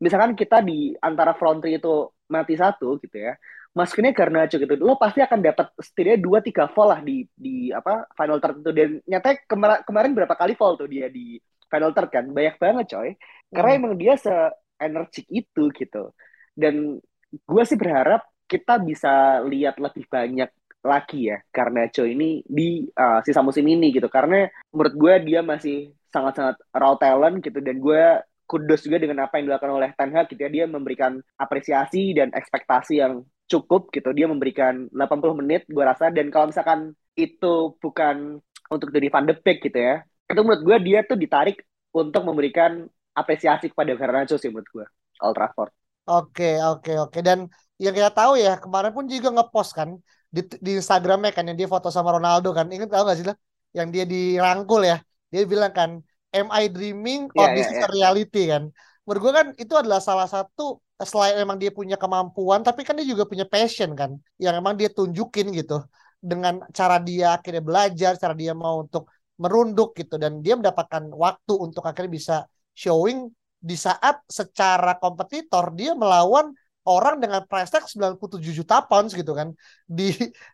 Misalkan 0.00 0.32
kita 0.32 0.64
di 0.64 0.96
antara 0.98 1.36
front 1.36 1.60
three 1.60 1.76
itu 1.76 2.08
mati 2.32 2.56
satu 2.56 2.96
gitu 3.02 3.16
ya. 3.16 3.36
Masukinnya 3.70 4.10
Garnacho 4.10 4.58
gitu. 4.58 4.74
Lo 4.82 4.98
pasti 4.98 5.22
akan 5.22 5.38
dapat 5.44 5.70
setidaknya 5.78 6.18
dua 6.18 6.38
tiga 6.42 6.66
fall 6.74 6.90
lah 6.90 7.00
di 7.04 7.22
di 7.36 7.70
apa 7.70 8.08
final 8.18 8.42
third 8.42 8.64
itu. 8.64 8.70
Dan 8.74 8.88
nyatanya 9.06 9.36
kemar- 9.46 9.82
kemarin 9.86 10.12
berapa 10.16 10.34
kali 10.34 10.58
fall 10.58 10.74
tuh 10.74 10.90
dia 10.90 11.06
di 11.06 11.38
final 11.70 11.94
third 11.94 12.10
kan. 12.10 12.24
Banyak 12.26 12.56
banget 12.58 12.86
coy. 12.96 13.10
Karena 13.54 13.70
Hmm. 13.70 13.78
emang 13.78 13.92
dia 13.94 14.14
se 14.18 14.32
energik 14.80 15.28
itu 15.28 15.68
gitu 15.76 16.10
dan 16.56 16.98
gue 17.30 17.62
sih 17.66 17.78
berharap 17.78 18.26
kita 18.50 18.82
bisa 18.82 19.42
lihat 19.46 19.78
lebih 19.78 20.06
banyak 20.10 20.50
lagi 20.80 21.30
ya 21.30 21.38
Garnacho 21.52 22.08
ini 22.08 22.42
di 22.42 22.88
uh, 22.88 23.20
sisa 23.22 23.44
musim 23.44 23.62
ini 23.68 23.94
gitu. 23.94 24.08
Karena 24.10 24.48
menurut 24.74 24.94
gue 24.96 25.14
dia 25.28 25.40
masih 25.44 25.92
sangat-sangat 26.10 26.58
raw 26.74 26.98
talent 26.98 27.38
gitu 27.44 27.62
dan 27.62 27.78
gue 27.78 28.02
kudos 28.50 28.82
juga 28.82 28.98
dengan 28.98 29.30
apa 29.30 29.38
yang 29.38 29.46
dilakukan 29.46 29.70
oleh 29.70 29.90
Ten 29.94 30.10
Hag 30.10 30.26
gitu 30.32 30.40
ya. 30.42 30.50
Dia 30.50 30.64
memberikan 30.66 31.22
apresiasi 31.38 32.16
dan 32.16 32.34
ekspektasi 32.34 32.98
yang 32.98 33.22
cukup 33.46 33.94
gitu. 33.94 34.10
Dia 34.10 34.26
memberikan 34.26 34.90
80 34.90 35.40
menit 35.44 35.62
gue 35.70 35.84
rasa. 35.84 36.10
Dan 36.10 36.34
kalau 36.34 36.50
misalkan 36.50 36.96
itu 37.14 37.76
bukan 37.78 38.40
untuk 38.70 38.94
dari 38.94 39.10
Van 39.10 39.26
de 39.26 39.34
Beek 39.34 39.66
gitu 39.66 39.78
ya 39.78 40.00
itu 40.30 40.40
menurut 40.46 40.62
gue 40.62 40.76
dia 40.86 41.02
tuh 41.02 41.18
ditarik 41.18 41.66
untuk 41.90 42.22
memberikan 42.22 42.86
apresiasi 43.12 43.66
kepada 43.66 43.98
Garnacho 43.98 44.38
sih 44.38 44.48
menurut 44.48 44.70
gue 44.70 44.86
Old 45.26 45.34
Trafford 45.34 45.74
Oke, 46.08 46.44
oke, 46.66 46.90
oke. 47.02 47.18
Dan 47.26 47.38
yang 47.82 47.94
kita 47.98 48.10
tahu 48.10 48.32
ya, 48.44 48.58
kemarin 48.62 48.90
pun 48.96 49.04
juga 49.06 49.28
ngepost 49.36 49.70
kan 49.78 49.90
di, 50.34 50.40
di 50.64 50.70
Instagramnya 50.80 51.30
kan 51.36 51.44
yang 51.48 51.56
dia 51.60 51.68
foto 51.70 51.88
sama 51.92 52.10
Ronaldo 52.16 52.48
kan. 52.56 52.66
Ingat 52.74 52.88
tahu 52.90 53.02
gak 53.08 53.16
sih 53.18 53.26
lo? 53.28 53.34
Yang 53.76 53.88
dia 53.94 54.04
dirangkul 54.12 54.80
ya. 54.90 54.96
Dia 55.30 55.42
bilang 55.46 55.70
kan, 55.78 55.90
"Am 56.34 56.48
I 56.50 56.64
dreaming 56.74 57.30
or 57.38 57.46
Iya, 57.46 57.48
this 57.54 57.66
iya, 57.66 57.70
is 57.70 57.78
iya. 57.78 57.84
a 57.84 57.88
reality?" 57.94 58.50
kan. 58.50 58.62
Menurut 59.06 59.20
gue 59.24 59.32
kan 59.38 59.46
itu 59.62 59.74
adalah 59.78 60.00
salah 60.02 60.26
satu 60.26 60.82
selain 61.00 61.34
memang 61.40 61.56
dia 61.62 61.70
punya 61.72 61.96
kemampuan, 61.96 62.60
tapi 62.66 62.84
kan 62.84 62.92
dia 62.98 63.06
juga 63.08 63.24
punya 63.24 63.46
passion 63.48 63.96
kan, 63.96 64.10
yang 64.36 64.52
emang 64.60 64.76
dia 64.76 64.92
tunjukin 64.92 65.48
gitu 65.56 65.80
dengan 66.20 66.60
cara 66.76 67.00
dia 67.00 67.40
akhirnya 67.40 67.62
belajar, 67.64 68.12
cara 68.20 68.34
dia 68.36 68.52
mau 68.52 68.84
untuk 68.84 69.08
merunduk 69.40 69.96
gitu 69.96 70.20
dan 70.20 70.44
dia 70.44 70.52
mendapatkan 70.60 71.08
waktu 71.16 71.52
untuk 71.56 71.80
akhirnya 71.88 72.12
bisa 72.12 72.34
showing 72.76 73.32
di 73.68 73.76
saat 73.76 74.16
secara 74.28 74.96
kompetitor 75.02 75.64
dia 75.78 75.92
melawan 75.92 76.52
orang 76.88 77.20
dengan 77.22 77.44
price 77.44 77.70
tag 77.72 77.84
97 77.86 78.52
juta 78.56 78.80
pounds 78.88 79.12
gitu 79.20 79.32
kan. 79.36 79.48
Di 79.84 80.04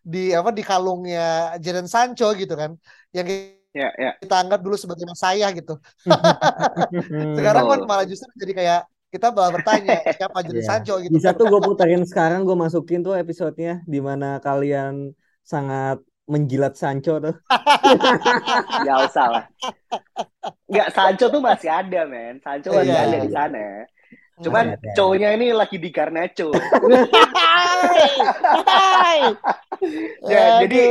di 0.02 0.18
apa 0.34 0.50
di 0.50 0.62
kalungnya 0.66 1.54
Jadon 1.62 1.86
Sancho 1.88 2.26
gitu 2.34 2.54
kan. 2.58 2.74
Yang 3.16 3.26
ya 3.76 3.88
ya. 4.00 4.12
kita 4.22 4.34
anggap 4.42 4.60
dulu 4.64 4.76
sebagai 4.80 5.06
saya 5.16 5.46
gitu. 5.54 5.72
Sekarang 7.36 7.64
kan 7.70 7.80
malah 7.88 8.04
justru 8.10 8.28
jadi 8.42 8.52
kayak 8.58 8.80
kita 9.12 9.26
malah 9.34 9.50
bertanya 9.54 9.92
siapa 10.16 10.38
Jadon 10.46 10.64
Iya. 10.64 10.66
Sancho? 10.66 10.94
gitu 11.04 11.16
Bisa 11.16 11.28
kan. 11.28 11.34
tuh 11.38 11.46
gue 11.50 11.60
puterin 11.68 12.02
sekarang 12.10 12.40
gue 12.48 12.56
masukin 12.64 13.00
tuh 13.06 13.14
episodenya 13.22 13.70
di 13.92 13.98
mana 14.08 14.26
kalian 14.46 14.94
sangat 15.52 15.96
menjilat 16.26 16.74
Sancho 16.74 17.18
tuh. 17.22 17.34
Gak 18.86 18.98
usah 19.06 19.26
lah. 19.30 19.44
Nggak, 20.66 20.88
Sancho 20.94 21.26
tuh 21.30 21.42
masih 21.42 21.70
ada, 21.70 22.00
men. 22.06 22.42
Sancho 22.42 22.74
masih 22.74 22.90
Iya. 22.94 23.02
ada 23.06 23.18
di 23.22 23.30
sana. 23.30 23.64
Cuman 24.37 24.77
Masih 24.77 24.85
ada. 24.85 24.92
cowoknya 24.92 25.29
ini 25.33 25.46
lagi 25.57 25.77
di 25.81 25.88
Garnacho. 25.88 26.53
Hai, 27.57 28.09
hai. 28.66 29.20
Ya, 30.25 30.64
jadi. 30.64 30.88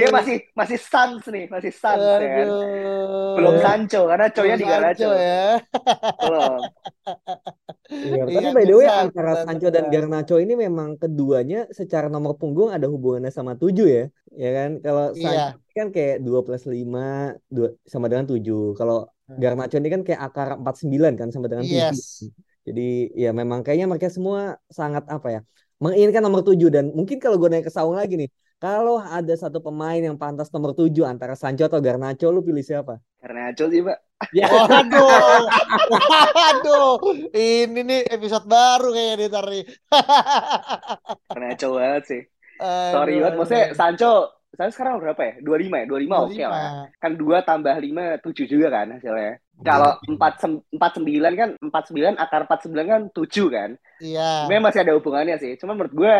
Dia 0.00 0.08
masih 0.08 0.36
masih 0.56 0.78
Suns 0.80 1.24
nih, 1.28 1.52
masih 1.52 1.68
Suns 1.68 2.00
ya 2.00 2.28
kan. 2.32 2.48
Aduh. 2.48 3.36
Belum 3.36 3.54
Sancho 3.60 4.00
karena 4.08 4.26
cowoknya 4.32 4.56
di 4.56 4.66
Garnacho. 4.66 5.10
Ya. 5.12 5.44
Belum. 6.16 6.52
Iya, 7.92 8.22
tapi 8.24 8.32
Iya, 8.40 8.48
by 8.56 8.64
the 8.64 8.74
way 8.74 8.88
bisa, 8.88 9.00
antara 9.04 9.32
Sancho 9.44 9.68
dan. 9.68 9.84
Garnacho 9.92 10.36
ini 10.40 10.54
memang 10.56 10.96
keduanya 10.96 11.68
secara 11.72 12.08
nomor 12.08 12.40
punggung 12.40 12.72
ada 12.72 12.88
hubungannya 12.88 13.28
sama 13.28 13.52
tujuh 13.52 13.84
ya. 13.84 14.04
Ya 14.32 14.50
kan? 14.56 14.70
Kalau 14.80 15.12
Iya. 15.12 15.52
Sancho 15.52 15.60
ini 15.60 15.72
kan 15.76 15.88
kayak 15.92 16.16
2 16.24 16.40
plus 16.40 16.64
5 16.64 17.04
dua, 17.48 17.68
sama 17.84 18.06
dengan 18.08 18.24
7. 18.28 18.72
Kalau 18.76 19.08
Hmm. 19.22 19.38
Garnacho 19.38 19.76
ini 19.76 19.88
kan 19.88 20.02
kayak 20.02 20.20
akar 20.24 20.48
49 20.56 21.14
kan 21.16 21.28
sama 21.28 21.46
dengan 21.48 21.64
7. 21.64 21.92
Yes. 21.92 22.26
Jadi 22.62 23.10
ya 23.18 23.30
memang 23.34 23.66
kayaknya 23.66 23.90
mereka 23.90 24.08
semua 24.12 24.56
sangat 24.70 25.02
apa 25.10 25.28
ya 25.34 25.40
menginginkan 25.82 26.22
nomor 26.22 26.46
7 26.46 26.70
dan 26.70 26.94
mungkin 26.94 27.18
kalau 27.18 27.34
gue 27.34 27.50
nanya 27.50 27.66
ke 27.66 27.74
Saung 27.74 27.98
lagi 27.98 28.14
nih 28.14 28.30
kalau 28.62 29.02
ada 29.02 29.34
satu 29.34 29.58
pemain 29.58 29.98
yang 29.98 30.14
pantas 30.14 30.46
nomor 30.54 30.70
7 30.70 31.02
antara 31.02 31.34
Sancho 31.34 31.66
atau 31.66 31.82
Garnacho 31.82 32.30
lu 32.30 32.46
pilih 32.46 32.62
siapa? 32.62 33.02
Garnacho 33.18 33.66
sih, 33.66 33.82
Pak. 33.82 33.98
Ya. 34.30 34.46
Waduh, 34.54 35.42
waduh, 36.30 36.94
ini 37.34 37.82
nih 37.82 38.00
episode 38.06 38.46
baru 38.46 38.94
kayaknya 38.94 39.14
nih 39.18 39.26
ntar 39.34 39.46
nih. 39.50 39.64
Garnacho 41.34 41.68
banget 41.74 42.02
sih. 42.06 42.22
Sorry 42.62 43.18
banget. 43.18 43.34
Maksudnya. 43.42 43.66
Sancho 43.74 44.30
saya 44.52 44.68
sekarang 44.68 45.00
berapa 45.00 45.22
ya? 45.24 45.34
25 45.40 45.80
ya? 45.80 45.86
25 45.88 46.26
oke 46.28 46.42
lah. 46.44 46.70
25. 46.92 47.02
Kan 47.02 47.12
2 47.16 47.48
tambah 47.48 47.74
5 47.80 48.24
7 48.24 48.52
juga 48.52 48.66
kan 48.68 48.86
hasilnya. 48.98 49.34
Kalau 49.62 49.90
4 50.04 50.76
49 50.76 51.40
kan 51.40 51.50
49 51.60 52.20
akar 52.20 52.42
49 52.44 52.92
kan 52.92 53.02
7 53.14 53.56
kan. 53.56 53.70
Iya. 54.02 54.30
Sebenarnya 54.44 54.64
masih 54.68 54.80
ada 54.84 54.92
hubungannya 54.98 55.36
sih. 55.40 55.52
Cuma 55.56 55.72
menurut 55.72 55.94
gue 55.96 56.14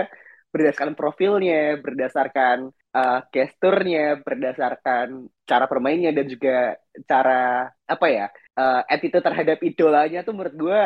berdasarkan 0.53 0.93
profilnya, 0.97 1.81
berdasarkan 1.81 2.73
uh, 2.93 3.21
gesturnya, 3.33 4.21
berdasarkan 4.21 5.29
cara 5.49 5.65
bermainnya 5.69 6.13
dan 6.13 6.29
juga 6.29 6.77
cara 7.09 7.69
apa 7.89 8.07
ya 8.09 8.27
uh, 8.57 8.81
attitude 8.89 9.25
terhadap 9.25 9.59
idolanya 9.65 10.21
tuh 10.25 10.37
menurut 10.37 10.57
gue 10.57 10.83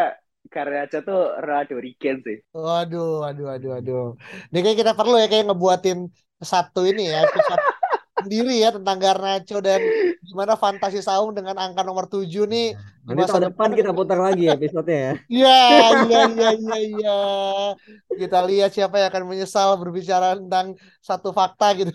karena 0.47 0.87
aja 0.87 1.03
tuh 1.03 1.35
Ronaldo 1.43 1.83
Rigen 1.83 2.23
sih. 2.23 2.39
Waduh, 2.55 3.27
waduh, 3.27 3.51
waduh, 3.51 3.71
waduh. 3.79 4.07
Ini 4.55 4.59
kayak 4.63 4.79
kita 4.79 4.93
perlu 4.95 5.19
ya 5.19 5.27
kayak 5.27 5.51
ngebuatin 5.51 6.07
satu 6.41 6.85
ini 6.89 7.09
ya 7.13 7.25
episode 7.29 7.63
sendiri 8.23 8.61
ya 8.65 8.69
tentang 8.77 8.97
Garnacho 9.03 9.61
dan 9.65 9.93
gimana 10.25 10.57
fantasi 10.59 11.01
Saung 11.05 11.33
dengan 11.37 11.57
angka 11.61 11.83
nomor 11.87 12.07
7 12.11 12.49
nih 12.49 12.67
di 13.07 13.13
Nanti 13.13 13.23
masa 13.23 13.39
tahun 13.39 13.55
depan 13.55 13.69
depan. 13.71 13.79
kita 13.79 13.91
putar 13.95 14.19
lagi 14.19 14.51
episodenya 14.55 15.01
ya. 15.01 15.15
Iya, 15.31 15.59
iya, 16.03 16.21
iya, 16.35 16.49
iya, 16.59 16.77
iya. 16.91 17.13
Kita 18.21 18.39
lihat 18.49 18.71
siapa 18.75 18.99
yang 18.99 19.09
akan 19.15 19.25
menyesal 19.31 19.79
berbicara 19.79 20.35
tentang 20.41 20.75
satu 20.99 21.31
fakta 21.31 21.67
gitu. 21.79 21.93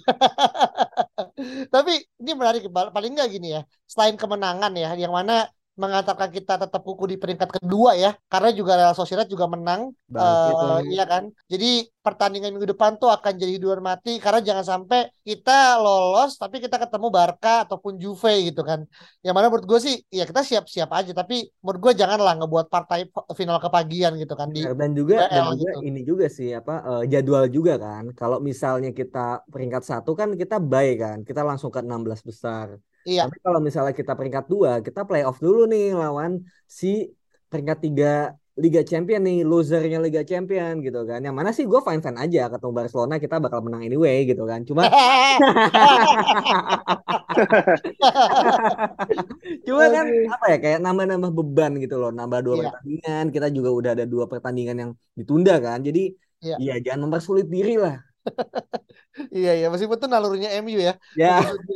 Tapi 1.74 1.92
ini 2.22 2.32
menarik, 2.38 2.68
paling 2.72 3.12
nggak 3.16 3.30
gini 3.32 3.48
ya. 3.60 3.62
Selain 3.88 4.16
kemenangan 4.16 4.72
ya, 4.76 4.96
yang 4.96 5.12
mana 5.12 5.48
mengantarkan 5.76 6.30
kita 6.32 6.56
tetap 6.56 6.82
kuku 6.82 7.16
di 7.16 7.18
peringkat 7.20 7.62
kedua 7.62 7.94
ya 8.00 8.16
karena 8.32 8.50
juga 8.56 8.80
Real 8.80 8.96
Sociedad 8.98 9.28
juga 9.28 9.46
menang 9.46 9.94
uh, 10.16 10.80
iya 10.88 11.04
kan 11.06 11.30
jadi 11.46 11.86
pertandingan 12.02 12.56
minggu 12.56 12.74
depan 12.74 12.98
tuh 12.98 13.14
akan 13.14 13.38
jadi 13.38 13.62
hidup 13.62 13.78
mati 13.84 14.18
karena 14.18 14.42
jangan 14.42 14.66
sampai 14.66 15.08
kita 15.22 15.78
lolos 15.78 16.36
tapi 16.36 16.60
kita 16.60 16.82
ketemu 16.82 17.08
Barca 17.14 17.64
ataupun 17.68 18.02
Juve 18.02 18.52
gitu 18.52 18.66
kan 18.66 18.84
yang 19.22 19.38
mana 19.38 19.48
menurut 19.48 19.68
gue 19.70 19.80
sih 19.80 19.96
ya 20.10 20.26
kita 20.26 20.42
siap-siap 20.42 20.90
aja 20.92 21.12
tapi 21.14 21.48
menurut 21.62 21.80
gue 21.80 21.94
janganlah 22.04 22.36
ngebuat 22.42 22.68
partai 22.68 23.08
final 23.38 23.62
kepagian 23.62 24.18
gitu 24.18 24.34
kan 24.34 24.50
di 24.50 24.66
Benar, 24.66 24.76
dan 24.76 24.92
juga 24.98 25.18
dan 25.30 25.42
UCL 25.42 25.58
juga 25.58 25.72
gitu. 25.72 25.82
ini 25.88 26.02
juga 26.06 26.26
sih 26.30 26.50
apa 26.54 26.76
eh, 26.86 27.04
jadwal 27.12 27.46
juga 27.50 27.74
kan. 27.82 28.04
Kalau 28.14 28.38
misalnya 28.40 28.90
kita 28.94 29.44
peringkat 29.50 29.84
satu 29.84 30.12
kan 30.14 30.34
kita 30.38 30.58
bye 30.62 30.94
kan, 30.98 31.18
kita 31.26 31.42
langsung 31.42 31.74
ke 31.74 31.82
16 31.82 32.22
besar. 32.30 32.78
Iya 33.10 33.22
Tapi 33.26 33.38
kalau 33.46 33.60
misalnya 33.68 33.94
kita 33.96 34.12
peringkat 34.18 34.46
dua, 34.54 34.72
kita 34.86 35.00
playoff 35.08 35.38
dulu 35.46 35.60
nih 35.72 35.96
lawan 35.98 36.32
si 36.68 36.88
peringkat 37.52 37.78
tiga 37.86 38.12
Liga 38.62 38.84
Champion 38.84 39.24
nih, 39.24 39.48
losernya 39.48 39.98
Liga 40.04 40.22
Champion 40.28 40.84
gitu 40.86 41.00
kan. 41.10 41.20
Yang 41.26 41.36
mana 41.40 41.50
sih 41.56 41.64
gue 41.72 41.80
fine 41.88 42.04
fine 42.04 42.20
aja 42.20 42.42
ketemu 42.52 42.74
Barcelona 42.80 43.16
kita 43.24 43.36
bakal 43.40 43.60
menang 43.66 43.82
anyway 43.88 44.28
gitu 44.30 44.44
kan. 44.44 44.60
Cuma 44.68 44.84
Cuma 49.66 49.84
kan 49.96 50.06
apa 50.34 50.46
ya 50.54 50.58
kayak 50.64 50.80
nambah-nambah 50.86 51.32
beban 51.38 51.72
gitu 51.84 51.96
loh, 52.02 52.12
nambah 52.14 52.40
dua 52.46 52.56
Iya. 52.58 52.64
pertandingan. 52.70 53.26
Kita 53.34 53.48
juga 53.56 53.70
udah 53.80 53.92
ada 53.96 54.06
dua 54.14 54.26
pertandingan 54.32 54.76
yang 54.82 54.92
ditunda 55.18 55.54
kan. 55.64 55.80
Jadi 55.88 56.02
Iya. 56.42 56.56
ya 56.60 56.74
jangan 56.86 57.02
mempersulit 57.08 57.48
diri 57.48 57.78
lah. 57.78 57.96
Iya 59.38 59.50
iya 59.58 59.66
meskipun 59.72 59.98
itu 60.00 60.08
nalurinya 60.14 60.50
MU 60.64 60.80
ya. 60.88 60.94
Ya, 61.16 61.42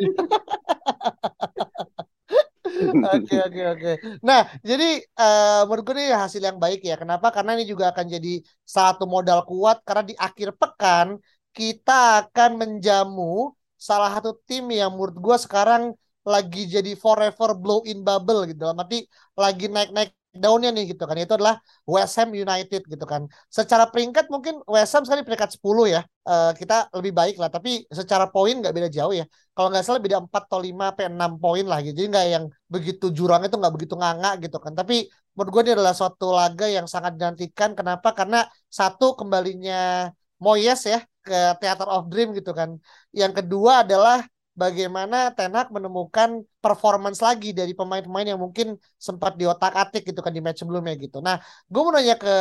Oke 3.15 3.33
oke 3.45 3.61
oke. 3.73 3.89
Nah 4.27 4.39
jadi 4.69 4.85
eh, 5.21 5.59
menurut 5.67 5.83
gue 5.87 5.95
ini 5.97 6.05
hasil 6.23 6.41
yang 6.47 6.57
baik 6.63 6.79
ya. 6.89 6.95
Kenapa? 7.01 7.27
Karena 7.35 7.51
ini 7.55 7.63
juga 7.71 7.85
akan 7.93 8.05
jadi 8.15 8.29
satu 8.75 9.03
modal 9.13 9.39
kuat 9.49 9.77
karena 9.87 10.03
di 10.11 10.15
akhir 10.17 10.49
pekan 10.59 11.07
kita 11.55 11.93
akan 12.27 12.49
menjamu 12.61 13.53
salah 13.87 14.09
satu 14.15 14.31
tim 14.47 14.63
yang 14.79 14.89
menurut 14.95 15.15
gue 15.25 15.37
sekarang 15.45 15.83
lagi 16.25 16.59
jadi 16.75 16.91
forever 16.97 17.49
blow 17.61 17.79
in 17.89 18.01
bubble 18.07 18.43
gitu. 18.49 18.59
Dalam 18.65 18.77
arti 18.83 18.97
lagi 19.37 19.65
naik-naik 19.71 20.11
daunnya 20.41 20.69
nih 20.75 20.83
gitu 20.91 21.03
kan. 21.09 21.15
Itu 21.17 21.33
adalah 21.37 21.55
West 21.87 22.13
Ham 22.19 22.29
United 22.35 22.81
gitu 22.91 23.05
kan. 23.11 23.21
Secara 23.47 23.87
peringkat 23.91 24.25
mungkin 24.33 24.59
West 24.67 24.91
Ham 24.93 25.03
sekarang 25.05 25.25
peringkat 25.27 25.51
10 25.55 25.85
ya. 25.89 26.01
Eh, 26.27 26.51
kita 26.59 26.89
lebih 26.97 27.13
baik 27.19 27.35
lah. 27.41 27.49
Tapi 27.55 27.87
secara 27.89 28.25
poin 28.33 28.53
nggak 28.59 28.73
beda 28.75 28.89
jauh 28.91 29.13
ya 29.13 29.25
kalau 29.55 29.67
nggak 29.71 29.83
salah 29.87 30.01
beda 30.03 30.17
4 30.19 30.43
atau 30.51 30.59
5 30.59 30.85
sampai 30.91 31.05
6 31.11 31.31
poin 31.39 31.63
lah 31.63 31.79
gitu. 31.79 31.95
Jadi 31.95 32.07
nggak 32.11 32.25
yang 32.35 32.45
begitu 32.73 33.05
jurang 33.17 33.41
itu 33.47 33.55
nggak 33.55 33.73
begitu 33.75 33.95
nganga 33.95 34.29
gitu 34.43 34.57
kan. 34.59 34.73
Tapi 34.79 35.07
menurut 35.35 35.49
gue 35.53 35.61
ini 35.63 35.71
adalah 35.79 35.93
suatu 35.95 36.25
laga 36.35 36.65
yang 36.67 36.85
sangat 36.93 37.11
dinantikan. 37.15 37.71
Kenapa? 37.77 38.11
Karena 38.11 38.43
satu 38.67 39.15
kembalinya 39.19 40.11
Moyes 40.43 40.81
ya 40.83 40.99
ke 41.25 41.55
Theater 41.59 41.87
of 41.87 42.03
Dream 42.11 42.35
gitu 42.35 42.51
kan. 42.51 42.69
Yang 43.15 43.31
kedua 43.39 43.87
adalah 43.87 44.17
bagaimana 44.55 45.29
Ten 45.35 45.51
Hag 45.53 45.69
menemukan 45.69 46.41
performance 46.63 47.21
lagi 47.21 47.53
dari 47.53 47.77
pemain-pemain 47.77 48.25
yang 48.25 48.41
mungkin 48.41 48.73
sempat 48.97 49.37
diotak-atik 49.37 50.01
gitu 50.09 50.17
kan 50.25 50.33
di 50.33 50.41
match 50.41 50.65
sebelumnya 50.65 50.97
gitu. 50.97 51.21
Nah, 51.21 51.37
gue 51.69 51.81
mau 51.85 51.93
nanya 51.93 52.17
ke 52.17 52.33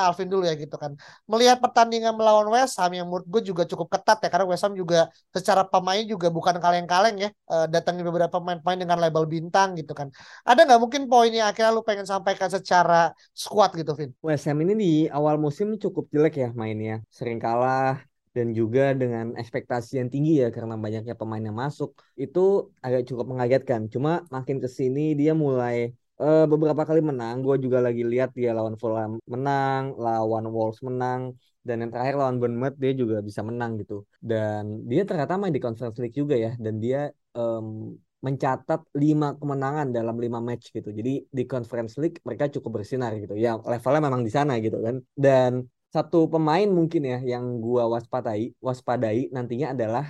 Alvin 0.00 0.32
dulu 0.32 0.48
ya 0.48 0.56
gitu 0.56 0.80
kan. 0.80 0.96
Melihat 1.28 1.60
pertandingan 1.60 2.16
melawan 2.16 2.48
West 2.48 2.80
Ham 2.80 2.96
yang 2.96 3.04
menurut 3.10 3.28
gue 3.28 3.52
juga 3.52 3.68
cukup 3.68 3.92
ketat 3.92 4.24
ya 4.24 4.28
karena 4.32 4.46
West 4.48 4.64
Ham 4.64 4.72
juga 4.72 5.12
secara 5.28 5.68
pemain 5.68 6.00
juga 6.08 6.32
bukan 6.32 6.56
kaleng-kaleng 6.56 7.16
ya 7.20 7.28
eh, 7.28 7.66
datangin 7.68 8.06
beberapa 8.08 8.40
pemain-pemain 8.40 8.80
dengan 8.80 8.96
label 8.96 9.28
bintang 9.28 9.76
gitu 9.76 9.92
kan 9.92 10.08
ada 10.46 10.64
nggak 10.64 10.80
mungkin 10.80 11.02
poin 11.10 11.28
yang 11.28 11.50
akhirnya 11.50 11.76
lu 11.76 11.84
pengen 11.84 12.08
sampaikan 12.08 12.48
secara 12.48 13.12
squad 13.36 13.76
gitu 13.76 13.92
Vin 13.92 14.10
West 14.24 14.48
Ham 14.48 14.56
ini 14.64 14.72
di 14.72 14.92
awal 15.12 15.36
musim 15.36 15.76
cukup 15.76 16.08
jelek 16.08 16.34
ya 16.40 16.48
mainnya, 16.56 17.04
sering 17.12 17.36
kalah 17.36 18.09
dan 18.36 18.46
juga 18.58 18.94
dengan 18.94 19.34
ekspektasi 19.34 19.98
yang 20.00 20.08
tinggi 20.14 20.32
ya 20.42 20.48
karena 20.54 20.74
banyaknya 20.78 21.14
pemain 21.18 21.42
yang 21.42 21.56
masuk 21.64 21.90
itu 22.14 22.40
agak 22.84 23.02
cukup 23.08 23.26
mengagetkan. 23.32 23.80
Cuma 23.92 24.22
makin 24.34 24.56
ke 24.62 24.68
sini 24.78 25.00
dia 25.18 25.32
mulai 25.34 25.90
eh, 26.22 26.44
beberapa 26.52 26.82
kali 26.88 27.00
menang. 27.02 27.34
Gue 27.44 27.56
juga 27.64 27.78
lagi 27.86 28.02
lihat 28.12 28.30
dia 28.38 28.50
lawan 28.54 28.78
Fulham 28.80 29.18
menang, 29.26 29.82
lawan 29.98 30.44
Wolves 30.54 30.80
menang, 30.86 31.34
dan 31.66 31.76
yang 31.82 31.90
terakhir 31.92 32.14
lawan 32.20 32.36
Bournemouth 32.40 32.76
dia 32.78 32.92
juga 32.94 33.16
bisa 33.28 33.42
menang 33.42 33.70
gitu. 33.82 34.06
Dan 34.22 34.86
dia 34.90 35.02
ternyata 35.08 35.34
main 35.40 35.54
di 35.56 35.62
Conference 35.62 35.98
League 36.02 36.14
juga 36.14 36.34
ya, 36.38 36.54
dan 36.64 36.74
dia 36.84 37.10
em, 37.34 37.98
mencatat 38.20 38.80
5 38.94 39.32
kemenangan 39.40 39.86
dalam 39.96 40.16
5 40.20 40.38
match 40.44 40.70
gitu. 40.76 40.88
Jadi 40.92 41.24
di 41.28 41.42
Conference 41.48 41.96
League 42.02 42.20
mereka 42.22 42.44
cukup 42.54 42.70
bersinar 42.80 43.10
gitu. 43.16 43.34
Ya 43.34 43.56
levelnya 43.56 44.02
memang 44.06 44.22
di 44.22 44.32
sana 44.32 44.52
gitu 44.60 44.78
kan. 44.86 44.96
Dan 45.16 45.64
satu 45.90 46.30
pemain 46.30 46.68
mungkin 46.70 47.02
ya 47.02 47.18
yang 47.32 47.58
gua 47.58 47.82
waspadai, 47.90 48.54
waspadai 48.62 49.30
nantinya 49.34 49.74
adalah 49.74 50.04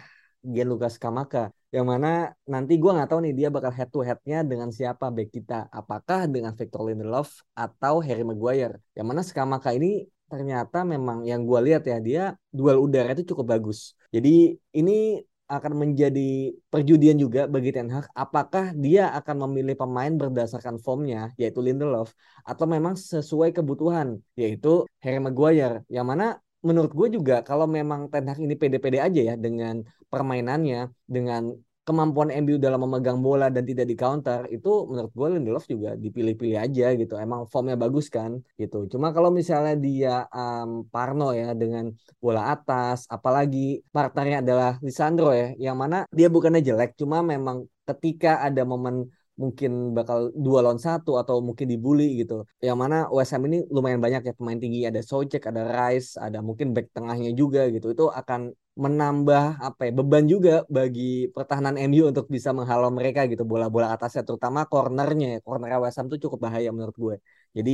Gianluca 0.44 0.88
Scamacca. 0.92 1.52
Yang 1.72 1.86
mana 1.86 2.08
nanti 2.44 2.76
gua 2.76 2.90
nggak 2.96 3.08
tahu 3.10 3.20
nih 3.24 3.34
dia 3.38 3.48
bakal 3.48 3.72
head 3.72 3.88
to 3.88 4.00
headnya 4.04 4.44
dengan 4.44 4.68
siapa 4.68 5.08
back 5.08 5.28
kita. 5.32 5.68
Apakah 5.72 6.28
dengan 6.28 6.52
Victor 6.52 6.84
Lindelof 6.84 7.40
atau 7.56 8.04
Harry 8.04 8.24
Maguire. 8.24 8.76
Yang 8.92 9.06
mana 9.08 9.20
Scamacca 9.24 9.70
ini 9.72 10.04
ternyata 10.30 10.84
memang 10.84 11.24
yang 11.24 11.42
gua 11.48 11.60
lihat 11.64 11.82
ya 11.88 11.96
dia 11.98 12.22
duel 12.52 12.78
udara 12.80 13.16
itu 13.16 13.24
cukup 13.32 13.56
bagus. 13.56 13.96
Jadi 14.12 14.56
ini 14.76 15.22
akan 15.50 15.72
menjadi 15.82 16.54
perjudian 16.70 17.18
juga 17.18 17.50
bagi 17.50 17.74
Ten 17.74 17.90
Hag. 17.90 18.06
Apakah 18.14 18.70
dia 18.84 19.10
akan 19.18 19.50
memilih 19.50 19.74
pemain 19.74 20.12
berdasarkan 20.14 20.78
formnya 20.78 21.34
yaitu 21.34 21.58
Lindelof 21.58 22.14
atau 22.46 22.64
memang 22.70 22.94
sesuai 22.94 23.50
kebutuhan 23.50 24.22
yaitu 24.38 24.86
Harry 25.02 25.18
Maguire? 25.18 25.82
Yang 25.90 26.06
mana 26.10 26.26
menurut 26.62 26.92
gue 26.94 27.08
juga 27.18 27.42
kalau 27.42 27.66
memang 27.66 28.06
Ten 28.12 28.30
Hag 28.30 28.38
ini 28.38 28.54
pede-pede 28.54 29.02
aja 29.02 29.20
ya 29.20 29.34
dengan 29.34 29.82
permainannya 30.12 30.94
dengan 31.10 31.42
kemampuan 31.90 32.30
MU 32.46 32.56
dalam 32.62 32.86
memegang 32.86 33.18
bola 33.18 33.50
dan 33.50 33.66
tidak 33.66 33.90
di 33.90 33.98
counter 33.98 34.46
itu 34.54 34.86
menurut 34.86 35.10
gue 35.10 35.28
Lindelof 35.34 35.66
juga 35.66 35.98
dipilih-pilih 35.98 36.58
aja 36.62 36.86
gitu 36.94 37.14
emang 37.18 37.50
formnya 37.50 37.74
bagus 37.74 38.06
kan 38.06 38.38
gitu 38.54 38.86
cuma 38.86 39.10
kalau 39.10 39.34
misalnya 39.34 39.74
dia 39.74 40.14
um, 40.30 40.86
Parno 40.86 41.34
ya 41.34 41.50
dengan 41.58 41.90
bola 42.22 42.54
atas 42.54 43.10
apalagi 43.10 43.82
partnernya 43.90 44.38
adalah 44.46 44.70
Lisandro 44.78 45.34
ya 45.34 45.50
yang 45.58 45.74
mana 45.74 46.06
dia 46.14 46.30
bukannya 46.30 46.62
jelek 46.62 46.94
cuma 46.94 47.26
memang 47.26 47.66
ketika 47.90 48.46
ada 48.46 48.62
momen 48.62 49.10
mungkin 49.40 49.96
bakal 49.96 50.28
dua 50.36 50.60
lawan 50.60 50.76
satu 50.76 51.16
atau 51.16 51.40
mungkin 51.40 51.64
dibully 51.64 52.20
gitu. 52.20 52.44
Yang 52.60 52.76
mana 52.76 52.96
Ham 53.08 53.42
ini 53.48 53.64
lumayan 53.72 54.00
banyak 54.04 54.22
ya 54.28 54.32
pemain 54.36 54.60
tinggi, 54.60 54.84
ada 54.84 55.00
Soucek, 55.00 55.40
ada 55.48 55.64
Rice, 55.64 56.20
ada 56.20 56.44
mungkin 56.44 56.76
back 56.76 56.92
tengahnya 56.92 57.32
juga 57.32 57.64
gitu. 57.72 57.96
Itu 57.96 58.12
akan 58.12 58.52
menambah 58.76 59.44
apa 59.66 59.80
ya 59.86 59.92
beban 59.98 60.24
juga 60.30 60.50
bagi 60.76 61.02
pertahanan 61.34 61.74
MU 61.76 62.02
untuk 62.10 62.26
bisa 62.34 62.50
menghalau 62.54 62.88
mereka 62.98 63.20
gitu 63.26 63.42
bola-bola 63.42 63.92
atasnya 63.94 64.22
terutama 64.28 64.60
cornernya 64.70 65.26
ya. 65.34 65.38
corner 65.44 65.70
West 65.82 65.98
Ham 65.98 66.06
tuh 66.12 66.20
cukup 66.22 66.38
bahaya 66.46 66.68
menurut 66.76 66.96
gue. 67.04 67.16
Jadi 67.56 67.72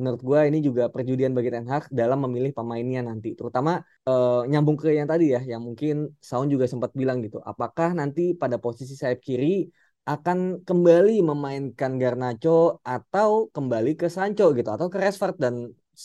menurut 0.00 0.20
gue 0.24 0.40
ini 0.48 0.58
juga 0.64 0.82
perjudian 0.88 1.32
bagi 1.36 1.50
Ten 1.52 1.66
Hag 1.68 1.84
dalam 1.92 2.18
memilih 2.24 2.52
pemainnya 2.56 3.00
nanti 3.04 3.36
terutama 3.38 3.84
eh, 4.08 4.40
nyambung 4.50 4.76
ke 4.80 4.88
yang 4.96 5.08
tadi 5.12 5.24
ya 5.34 5.40
yang 5.44 5.60
mungkin 5.60 5.94
Saun 6.28 6.48
juga 6.48 6.64
sempat 6.72 6.90
bilang 6.96 7.20
gitu 7.20 7.36
apakah 7.44 7.92
nanti 7.92 8.32
pada 8.32 8.56
posisi 8.56 8.94
sayap 8.96 9.20
kiri 9.20 9.68
akan 10.08 10.64
kembali 10.64 11.20
memainkan 11.20 12.00
Garnacho 12.00 12.80
atau 12.82 13.52
kembali 13.52 13.94
ke 14.00 14.08
Sancho 14.08 14.56
gitu 14.56 14.70
atau 14.72 14.88
ke 14.88 14.96
Rashford 14.96 15.36
dan 15.36 15.54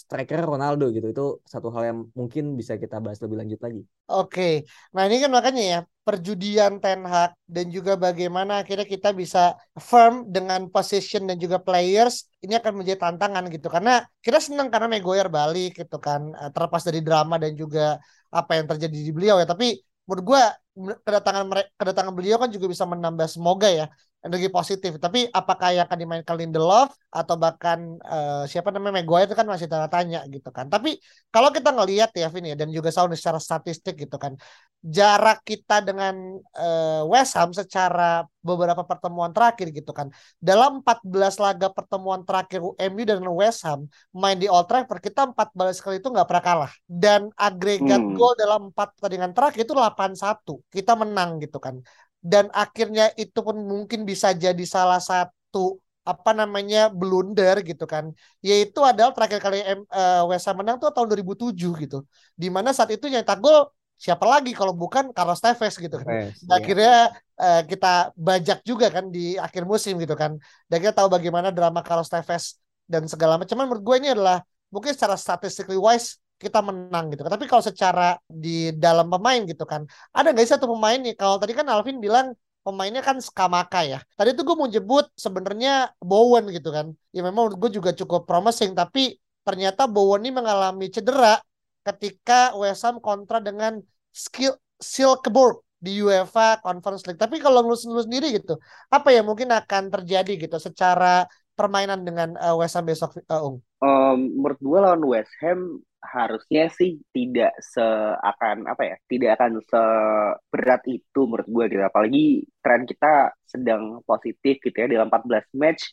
striker 0.01 0.39
Ronaldo 0.43 0.91
gitu. 0.95 1.07
Itu 1.13 1.25
satu 1.47 1.71
hal 1.71 1.83
yang 1.89 1.99
mungkin 2.19 2.43
bisa 2.59 2.73
kita 2.75 2.99
bahas 2.99 3.19
lebih 3.23 3.37
lanjut 3.39 3.59
lagi. 3.63 3.81
Oke, 4.05 4.67
nah 4.93 5.01
ini 5.07 5.17
kan 5.23 5.31
makanya 5.33 5.63
ya 5.71 5.79
perjudian 6.05 6.77
Ten 6.77 7.01
Hag 7.09 7.33
dan 7.49 7.65
juga 7.73 7.97
bagaimana 7.97 8.61
akhirnya 8.61 8.85
kita 8.85 9.09
bisa 9.21 9.57
firm 9.79 10.29
dengan 10.29 10.69
position 10.69 11.25
dan 11.25 11.41
juga 11.41 11.57
players 11.57 12.29
ini 12.45 12.53
akan 12.59 12.73
menjadi 12.77 12.99
tantangan 13.01 13.43
gitu. 13.49 13.67
Karena 13.71 14.05
kita 14.21 14.37
senang 14.37 14.67
karena 14.69 14.87
Maguire 14.91 15.31
balik 15.31 15.81
gitu 15.81 15.97
kan 15.97 16.21
eh, 16.37 16.49
terlepas 16.53 16.83
dari 16.85 16.99
drama 17.01 17.35
dan 17.41 17.57
juga 17.57 17.97
apa 18.29 18.51
yang 18.59 18.65
terjadi 18.69 18.97
di 19.07 19.11
beliau 19.15 19.41
ya. 19.41 19.47
Tapi 19.49 19.79
menurut 20.05 20.25
gua 20.27 20.41
kedatangan 20.75 21.45
kedatangan 21.79 22.13
beliau 22.13 22.37
kan 22.37 22.49
juga 22.51 22.67
bisa 22.67 22.85
menambah 22.85 23.27
semoga 23.31 23.67
ya 23.71 23.85
energi 24.25 24.49
positif. 24.49 24.97
Tapi 24.97 25.29
apakah 25.29 25.77
yang 25.77 25.85
akan 25.85 25.97
dimainkan 26.01 26.33
Lindelof 26.33 26.97
atau 27.13 27.35
bahkan 27.37 28.01
uh, 28.01 28.43
siapa 28.49 28.73
namanya 28.73 29.05
Maguire 29.05 29.29
itu 29.29 29.37
kan 29.37 29.45
masih 29.45 29.69
tanda 29.69 29.85
tanya 29.85 30.25
gitu 30.25 30.49
kan. 30.49 30.65
Tapi 30.65 30.97
kalau 31.29 31.53
kita 31.53 31.69
ngelihat 31.69 32.09
ya 32.17 32.27
Vin 32.33 32.49
ya 32.49 32.57
dan 32.57 32.73
juga 32.73 32.89
Saun 32.89 33.13
secara 33.13 33.37
statistik 33.37 33.95
gitu 34.01 34.17
kan. 34.17 34.33
Jarak 34.85 35.41
kita 35.41 35.81
dengan 35.81 36.41
uh, 36.57 37.01
West 37.09 37.33
Ham 37.37 37.49
secara 37.53 38.25
beberapa 38.41 38.85
pertemuan 38.85 39.33
terakhir 39.33 39.73
gitu 39.73 39.93
kan. 39.93 40.13
Dalam 40.37 40.85
14 40.85 41.41
laga 41.41 41.73
pertemuan 41.73 42.21
terakhir 42.21 42.61
MU 42.61 43.03
dan 43.05 43.25
West 43.33 43.65
Ham 43.65 43.89
main 44.13 44.37
di 44.37 44.45
Old 44.45 44.69
Trafford 44.69 45.01
kita 45.01 45.33
14 45.33 45.81
kali 45.81 45.97
itu 46.01 46.09
nggak 46.09 46.27
pernah 46.29 46.43
kalah. 46.45 46.71
Dan 46.85 47.29
agregat 47.37 48.01
hmm. 48.01 48.13
gol 48.13 48.33
dalam 48.37 48.61
4 48.73 48.97
pertandingan 48.97 49.31
terakhir 49.33 49.65
itu 49.65 49.73
8-1. 49.73 50.61
Kita 50.69 50.93
menang 50.97 51.41
gitu 51.41 51.57
kan 51.57 51.81
dan 52.25 52.49
akhirnya 52.49 53.13
itu 53.21 53.37
pun 53.45 53.53
mungkin 53.53 54.01
bisa 54.09 54.33
jadi 54.33 54.65
salah 54.65 54.97
satu 54.97 55.77
apa 56.05 56.31
namanya 56.33 56.89
blunder 56.89 57.61
gitu 57.61 57.85
kan 57.85 58.09
yaitu 58.41 58.81
adalah 58.81 59.13
terakhir 59.13 59.39
kali 59.41 59.61
uh, 59.89 60.25
West 60.29 60.45
Ham 60.49 60.57
menang 60.61 60.77
tuh 60.81 60.89
tahun 60.89 61.05
2007 61.13 61.53
gitu 61.85 62.01
di 62.33 62.49
mana 62.49 62.73
saat 62.73 62.89
itu 62.93 63.05
nyetak 63.09 63.41
gol 63.41 63.69
siapa 63.95 64.25
lagi 64.27 64.51
kalau 64.51 64.75
bukan 64.75 65.15
Carlos 65.15 65.39
Tevez 65.39 65.75
gitu 65.79 65.95
kan. 66.03 66.07
Tevez, 66.07 66.35
iya. 66.43 66.51
Akhirnya 66.51 66.95
uh, 67.39 67.61
kita 67.63 68.11
bajak 68.15 68.59
juga 68.67 68.91
kan 68.91 69.07
di 69.07 69.39
akhir 69.39 69.63
musim 69.63 69.95
gitu 70.03 70.19
kan. 70.19 70.35
Dan 70.67 70.77
kita 70.83 70.93
tahu 70.99 71.07
bagaimana 71.07 71.49
drama 71.49 71.79
Carlos 71.79 72.11
Tevez 72.11 72.59
dan 72.85 73.07
segala 73.07 73.39
macam. 73.39 73.55
Menurut 73.55 73.83
gue 73.83 73.95
ini 74.03 74.09
adalah 74.11 74.43
mungkin 74.67 74.91
secara 74.91 75.15
statistically 75.15 75.79
wise 75.79 76.19
kita 76.45 76.59
menang 76.69 77.03
gitu. 77.11 77.21
Tapi 77.25 77.45
kalau 77.49 77.63
secara 77.69 78.03
di 78.43 78.71
dalam 78.83 79.07
pemain 79.13 79.41
gitu 79.51 79.63
kan, 79.71 79.81
ada 80.17 80.27
nggak 80.31 80.43
sih 80.45 80.53
satu 80.55 80.67
pemain 80.73 80.99
nih? 81.05 81.13
Kalau 81.19 81.35
tadi 81.41 81.53
kan 81.57 81.65
Alvin 81.73 81.97
bilang 82.05 82.27
pemainnya 82.65 83.01
kan 83.07 83.17
Skamaka 83.21 83.79
ya. 83.91 83.99
Tadi 84.17 84.29
itu 84.33 84.41
gue 84.47 84.55
mau 84.61 84.69
jebut 84.75 85.05
sebenarnya 85.25 85.93
Bowen 86.09 86.45
gitu 86.55 86.69
kan. 86.75 86.85
Ya 87.15 87.21
memang 87.27 87.53
gue 87.61 87.69
juga 87.77 87.91
cukup 87.99 88.21
promising, 88.29 88.71
tapi 88.73 89.21
ternyata 89.45 89.85
Bowen 89.85 90.21
ini 90.25 90.31
mengalami 90.33 90.85
cedera 90.89 91.37
ketika 91.85 92.57
West 92.57 92.81
Ham 92.85 92.97
kontra 92.97 93.37
dengan 93.37 93.77
skill 94.09 94.57
Silkeborg 94.81 95.61
di 95.77 96.01
UEFA 96.01 96.57
Conference 96.65 97.05
League. 97.05 97.21
Tapi 97.21 97.37
kalau 97.37 97.61
lu 97.61 97.77
sendiri 97.77 98.33
gitu, 98.33 98.57
apa 98.89 99.13
ya 99.13 99.21
mungkin 99.21 99.53
akan 99.53 99.93
terjadi 99.93 100.49
gitu 100.49 100.57
secara 100.57 101.29
permainan 101.55 102.03
dengan 102.03 102.35
uh, 102.37 102.55
West 102.59 102.75
Ham 102.75 102.85
besok, 102.85 103.17
uh, 103.31 103.47
Ung? 103.47 103.63
Um, 103.79 104.39
menurut 104.39 104.59
gue 104.59 104.79
lawan 104.79 105.03
West 105.07 105.33
Ham 105.41 105.79
harusnya 106.05 106.69
sih 106.69 107.01
tidak 107.09 107.57
seakan 107.59 108.69
apa 108.69 108.93
ya 108.93 108.95
tidak 109.09 109.41
akan 109.41 109.57
seberat 109.65 110.81
itu 110.85 111.21
menurut 111.25 111.49
gue 111.49 111.65
gitu 111.73 111.81
apalagi 111.81 112.25
tren 112.61 112.85
kita 112.85 113.33
sedang 113.41 114.05
positif 114.05 114.61
gitu 114.61 114.77
ya 114.77 114.85
dalam 114.85 115.09
14 115.09 115.49
match 115.57 115.89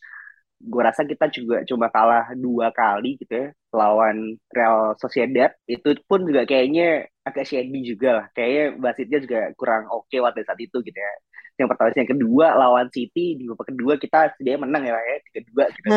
gue 0.63 0.83
rasa 0.83 1.03
kita 1.03 1.27
juga 1.35 1.67
cuma 1.67 1.91
kalah 1.91 2.31
dua 2.39 2.71
kali 2.71 3.19
gitu 3.19 3.35
ya 3.35 3.49
lawan 3.75 4.39
Real 4.53 4.95
Sociedad. 5.01 5.51
Itu 5.67 5.99
pun 6.07 6.23
juga 6.29 6.47
kayaknya 6.47 7.11
agak 7.27 7.49
shady 7.49 7.83
juga 7.83 8.09
lah. 8.23 8.27
Kayaknya 8.37 8.65
basitnya 8.79 9.19
juga 9.19 9.41
kurang 9.59 9.91
oke 9.91 10.07
okay 10.07 10.23
waktu 10.23 10.47
saat 10.47 10.61
itu 10.63 10.79
gitu 10.85 10.95
ya. 10.95 11.13
Yang 11.59 11.69
pertama 11.75 11.89
yang 11.99 12.11
kedua 12.15 12.47
lawan 12.57 12.87
City 12.95 13.37
di 13.41 13.45
babak 13.51 13.67
kedua 13.75 13.95
kita 13.99 14.19
sebenarnya 14.37 14.61
menang 14.63 14.83
ya 14.87 14.95
ya. 14.95 15.17
Tiga 15.27 15.41
dua 15.51 15.65
gitu 15.75 15.89